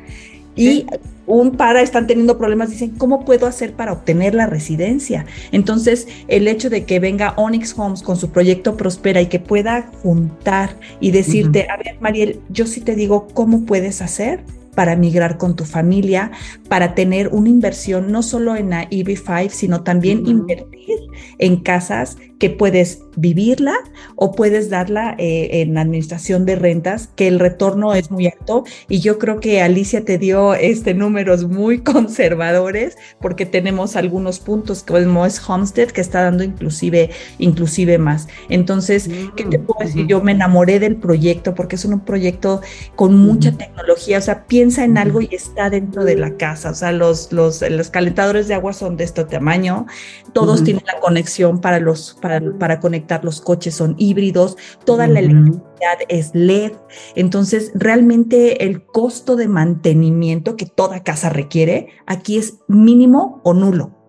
[0.56, 0.86] Y
[1.28, 5.26] un para están teniendo problemas, dicen, ¿cómo puedo hacer para obtener la residencia?
[5.52, 9.90] Entonces, el hecho de que venga Onyx Homes con su proyecto Prospera y que pueda
[10.02, 14.44] juntar y decirte, a ver, Mariel, yo sí te digo cómo puedes hacer
[14.76, 16.32] para migrar con tu familia,
[16.68, 21.00] para tener una inversión no solo en la EB5, sino también invertir
[21.40, 23.76] en casas que puedes vivirla
[24.16, 28.64] o puedes darla eh, en administración de rentas, que el retorno es muy alto.
[28.90, 34.84] Y yo creo que Alicia te dio este números muy conservadores porque tenemos algunos puntos
[34.84, 37.10] como es Homestead que está dando inclusive,
[37.40, 38.28] inclusive más.
[38.50, 40.08] Entonces, ¿qué te puedo decir?
[40.08, 42.62] Yo me enamoré del proyecto porque es un proyecto
[42.96, 44.18] con mucha tecnología.
[44.18, 46.72] O sea, piensa en algo y está dentro de la casa.
[46.72, 49.86] O sea, los, los, los calentadores de agua son de este tamaño.
[50.34, 52.18] Todos tienen la conexión para los
[52.60, 56.74] para, conectar los coches son híbridos, toda la electricidad es LED,
[57.16, 64.05] entonces realmente el costo de mantenimiento que toda casa requiere aquí es mínimo o nulo.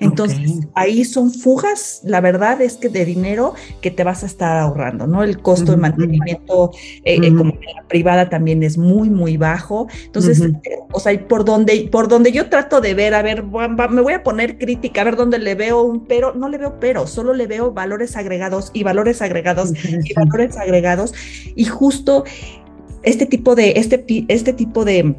[0.00, 4.56] Entonces, ahí son fugas, la verdad es que de dinero que te vas a estar
[4.58, 5.22] ahorrando, ¿no?
[5.22, 6.70] El costo de mantenimiento
[7.04, 9.88] eh, eh, como la privada también es muy, muy bajo.
[10.04, 14.02] Entonces, eh, o sea, por donde, por donde yo trato de ver, a ver, me
[14.02, 17.06] voy a poner crítica, a ver dónde le veo un pero, no le veo pero,
[17.06, 19.72] solo le veo valores agregados y valores agregados
[20.04, 21.14] y valores agregados.
[21.54, 22.24] Y justo
[23.02, 25.14] este tipo de, este, este tipo de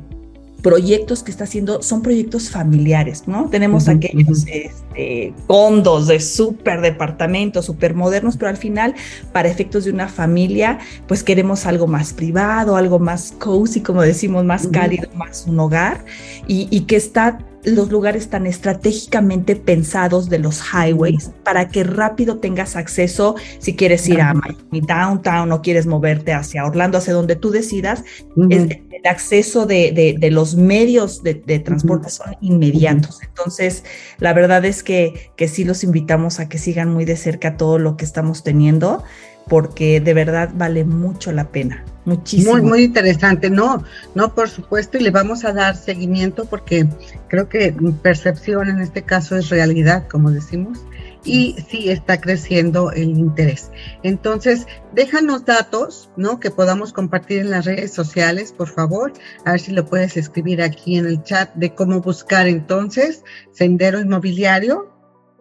[0.61, 3.49] proyectos que está haciendo son proyectos familiares, ¿no?
[3.49, 8.95] Tenemos aquellos este, condos de súper departamentos, súper modernos, pero al final,
[9.31, 14.43] para efectos de una familia, pues queremos algo más privado, algo más cozy, como decimos,
[14.45, 16.03] más cálido, más un hogar,
[16.47, 22.37] y, y que está los lugares tan estratégicamente pensados de los highways para que rápido
[22.37, 27.35] tengas acceso si quieres ir a Miami Downtown o quieres moverte hacia Orlando, hacia donde
[27.35, 28.03] tú decidas.
[28.49, 33.21] el acceso de, los medios de, transporte son inmediatos.
[33.21, 33.83] Entonces,
[34.19, 37.79] la verdad es que, que sí los invitamos a que sigan muy de cerca todo
[37.79, 39.03] lo que estamos teniendo,
[39.47, 41.83] porque de verdad vale mucho la pena.
[42.05, 42.53] Muchísimo.
[42.53, 43.49] Muy, muy interesante.
[43.49, 43.83] No,
[44.15, 46.87] no, por supuesto, y le vamos a dar seguimiento porque
[47.27, 50.79] creo que percepción en este caso es realidad, como decimos,
[51.25, 53.71] y sí está creciendo el interés.
[54.03, 56.39] Entonces, déjanos datos, ¿no?
[56.39, 59.11] Que podamos compartir en las redes sociales, por favor.
[59.43, 63.99] A ver si lo puedes escribir aquí en el chat de cómo buscar entonces Sendero
[63.99, 64.96] Inmobiliario.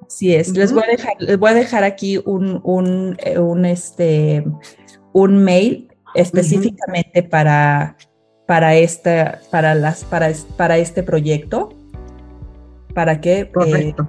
[0.07, 0.57] Así es.
[0.57, 4.45] Les voy a dejar, les voy a dejar aquí un, un, eh, un este,
[5.13, 7.97] un mail específicamente para,
[8.47, 11.71] para, esta, para, las, para, para este proyecto,
[12.95, 13.41] para que...
[13.41, 14.09] Eh, Correcto.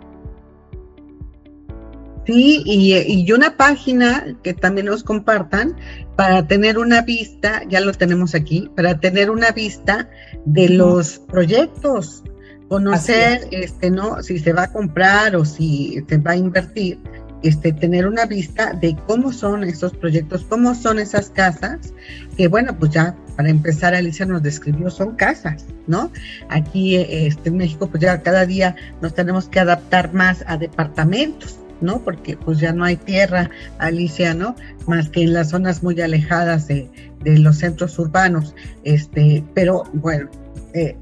[2.25, 5.75] sí, y, y, una página que también nos compartan
[6.15, 10.09] para tener una vista, ya lo tenemos aquí, para tener una vista
[10.45, 12.23] de los proyectos,
[12.67, 14.21] conocer, este, ¿no?
[14.23, 16.99] Si se va a comprar o si se va a invertir,
[17.43, 21.93] este, tener una vista de cómo son esos proyectos, cómo son esas casas,
[22.35, 26.11] que bueno, pues ya para empezar Alicia nos describió, son casas, ¿no?
[26.49, 31.59] Aquí este, en México pues ya cada día nos tenemos que adaptar más a departamentos,
[31.79, 31.99] ¿no?
[31.99, 34.55] Porque pues ya no hay tierra, Alicia, ¿no?
[34.87, 36.89] Más que en las zonas muy alejadas de,
[37.23, 40.29] de los centros urbanos, este, pero bueno,
[40.73, 40.97] eh,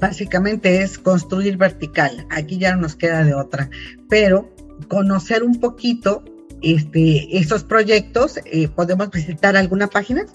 [0.00, 3.70] básicamente es construir vertical, aquí ya no nos queda de otra,
[4.08, 4.50] pero
[4.88, 6.24] conocer un poquito
[6.62, 10.26] este, esos proyectos, eh, ¿podemos visitar alguna página?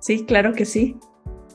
[0.00, 0.96] Sí, claro que sí.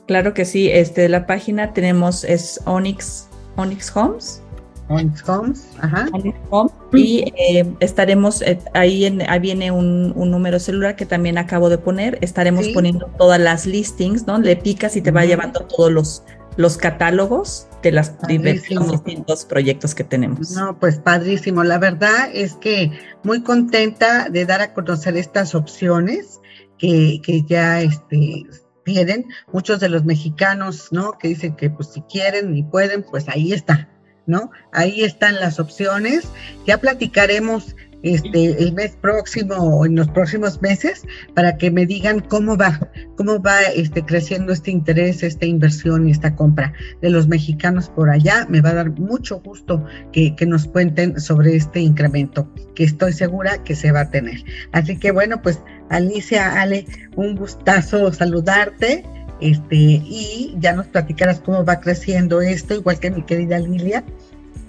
[0.06, 0.68] Claro que sí.
[0.68, 4.42] Este, la página tenemos es Onyx, Onyx Homes.
[4.88, 6.08] Onyx Homes, ajá.
[6.12, 6.72] Onyx Homes.
[6.92, 11.78] Y eh, estaremos, eh, ahí, en, ahí viene un, número celular que también acabo de
[11.78, 12.18] poner.
[12.22, 14.38] Estaremos poniendo todas las listings, ¿no?
[14.40, 16.24] Le picas y te va llevando todos los,
[16.56, 20.50] los catálogos de las distintos proyectos que tenemos.
[20.52, 21.64] No, pues padrísimo.
[21.64, 22.92] La verdad es que
[23.22, 26.40] muy contenta de dar a conocer estas opciones
[26.78, 28.46] que, que ya este,
[28.84, 31.12] tienen muchos de los mexicanos, ¿no?
[31.18, 33.88] Que dicen que pues si quieren y pueden, pues ahí está,
[34.26, 34.50] ¿no?
[34.72, 36.28] Ahí están las opciones.
[36.66, 41.02] Ya platicaremos este, el mes próximo o en los próximos meses
[41.34, 46.12] para que me digan cómo va, cómo va este, creciendo este interés, esta inversión y
[46.12, 46.72] esta compra
[47.02, 48.46] de los mexicanos por allá.
[48.48, 53.12] Me va a dar mucho gusto que, que nos cuenten sobre este incremento que estoy
[53.12, 54.42] segura que se va a tener.
[54.72, 56.86] Así que bueno, pues Alicia, Ale,
[57.16, 59.04] un gustazo saludarte.
[59.40, 64.04] Este, y ya nos platicarás cómo va creciendo esto, igual que mi querida Lilia.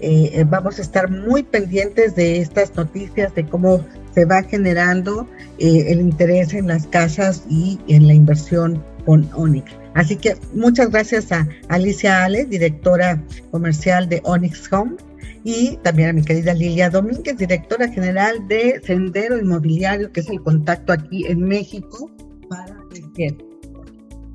[0.01, 3.85] Eh, eh, vamos a estar muy pendientes de estas noticias, de cómo
[4.15, 5.27] se va generando
[5.59, 9.71] eh, el interés en las casas y en la inversión con Onyx.
[9.93, 14.95] Así que muchas gracias a Alicia Ale, directora comercial de Onyx Home,
[15.43, 20.41] y también a mi querida Lilia Domínguez, directora general de Sendero Inmobiliario, que es el
[20.41, 22.09] contacto aquí en México
[22.49, 23.11] para el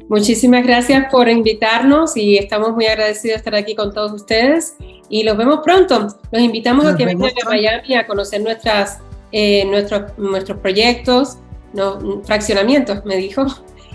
[0.09, 4.75] Muchísimas gracias por invitarnos y estamos muy agradecidos de estar aquí con todos ustedes
[5.09, 6.09] y los vemos pronto.
[6.31, 8.99] Los invitamos a que vengan a Miami a conocer nuestras,
[9.33, 11.39] eh, nuestros, nuestros proyectos,
[11.73, 13.47] no, fraccionamientos, me dijo.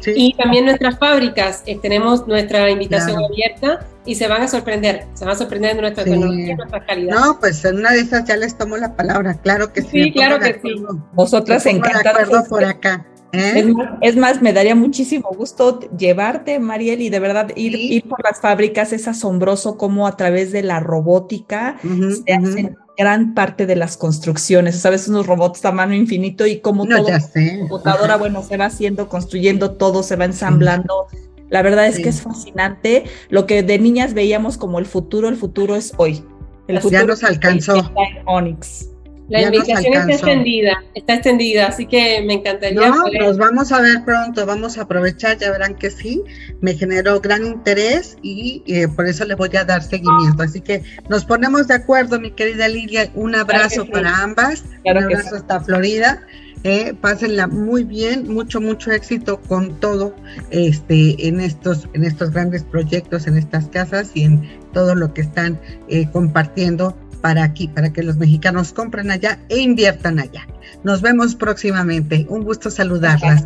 [0.05, 1.63] Y también nuestras fábricas.
[1.65, 5.05] Eh, tenemos nuestra invitación abierta y se van a sorprender.
[5.13, 7.15] Se van a sorprender de nuestra tecnología, nuestra calidad.
[7.15, 9.35] No, pues en una de esas ya les tomo la palabra.
[9.35, 10.05] Claro que sí.
[10.05, 10.83] Sí, claro que sí.
[11.13, 12.47] Vosotras encantadas.
[12.49, 13.05] por acá.
[13.33, 13.73] ¿Eh?
[14.01, 18.93] Es, más, me daría muchísimo gusto llevarte, Mariel, y de verdad ir, por las fábricas.
[18.93, 24.75] Es asombroso cómo a través de la robótica se hacen gran parte de las construcciones.
[24.79, 29.07] Sabes, unos robots a mano infinito y cómo todo la computadora, bueno, se va haciendo,
[29.07, 31.07] construyendo todo, se va ensamblando.
[31.49, 33.05] La verdad es que es fascinante.
[33.29, 36.23] Lo que de niñas veíamos como el futuro, el futuro es hoy.
[36.67, 37.91] El futuro ya nos alcanzó.
[38.25, 38.90] Onyx.
[39.31, 42.89] La invitación está extendida, está extendida, así que me encantaría.
[42.89, 46.21] No, nos vamos a ver pronto, vamos a aprovechar, ya verán que sí,
[46.59, 50.43] me generó gran interés y eh, por eso le voy a dar seguimiento.
[50.43, 55.37] Así que nos ponemos de acuerdo, mi querida Lilia, un abrazo para ambas, un abrazo
[55.37, 56.21] hasta Florida.
[56.63, 60.13] Eh, pásenla muy bien, mucho, mucho éxito con todo
[60.51, 65.21] este en estos, en estos grandes proyectos, en estas casas y en todo lo que
[65.21, 70.47] están eh, compartiendo para aquí, para que los mexicanos compren allá e inviertan allá.
[70.83, 72.25] Nos vemos próximamente.
[72.29, 73.45] Un gusto saludarlas.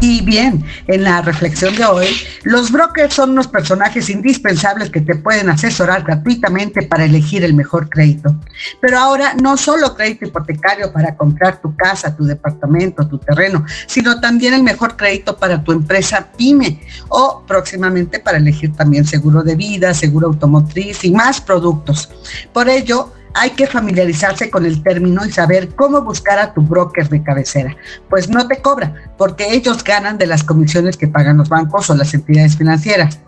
[0.00, 2.06] Y bien, en la reflexión de hoy,
[2.44, 7.88] los brokers son unos personajes indispensables que te pueden asesorar gratuitamente para elegir el mejor
[7.88, 8.36] crédito.
[8.80, 14.20] Pero ahora no solo crédito hipotecario para comprar tu casa, tu departamento, tu terreno, sino
[14.20, 19.56] también el mejor crédito para tu empresa pyme o próximamente para elegir también seguro de
[19.56, 22.08] vida, seguro automotriz y más productos.
[22.52, 27.08] Por ello, hay que familiarizarse con el término y saber cómo buscar a tu broker
[27.08, 27.76] de cabecera.
[28.10, 31.94] Pues no te cobra, porque ellos ganan de las comisiones que pagan los bancos o
[31.94, 33.20] las entidades financieras.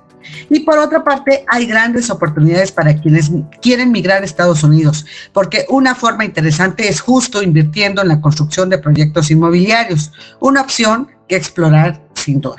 [0.49, 3.31] Y por otra parte, hay grandes oportunidades para quienes
[3.63, 8.69] quieren migrar a Estados Unidos, porque una forma interesante es justo invirtiendo en la construcción
[8.69, 12.59] de proyectos inmobiliarios, una opción que explorar sin duda.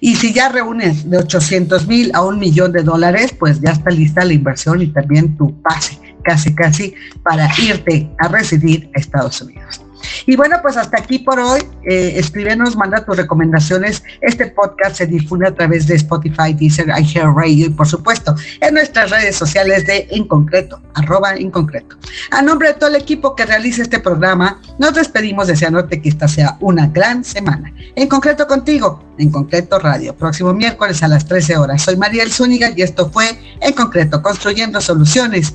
[0.00, 3.90] Y si ya reúnes de 800 mil a un millón de dólares, pues ya está
[3.90, 9.40] lista la inversión y también tu pase casi, casi para irte a residir a Estados
[9.40, 9.80] Unidos.
[10.26, 11.60] Y bueno, pues hasta aquí por hoy.
[11.84, 14.02] Eh, escríbenos, manda tus recomendaciones.
[14.20, 19.10] Este podcast se difunde a través de Spotify, Deezer, Radio y por supuesto en nuestras
[19.10, 21.96] redes sociales de En Concreto, arroba En Concreto.
[22.30, 26.28] A nombre de todo el equipo que realiza este programa, nos despedimos deseándote que esta
[26.28, 27.72] sea una gran semana.
[27.94, 31.82] En concreto contigo, En Concreto Radio, próximo miércoles a las 13 horas.
[31.82, 33.26] Soy María Zúñiga y esto fue
[33.60, 35.54] En Concreto, construyendo soluciones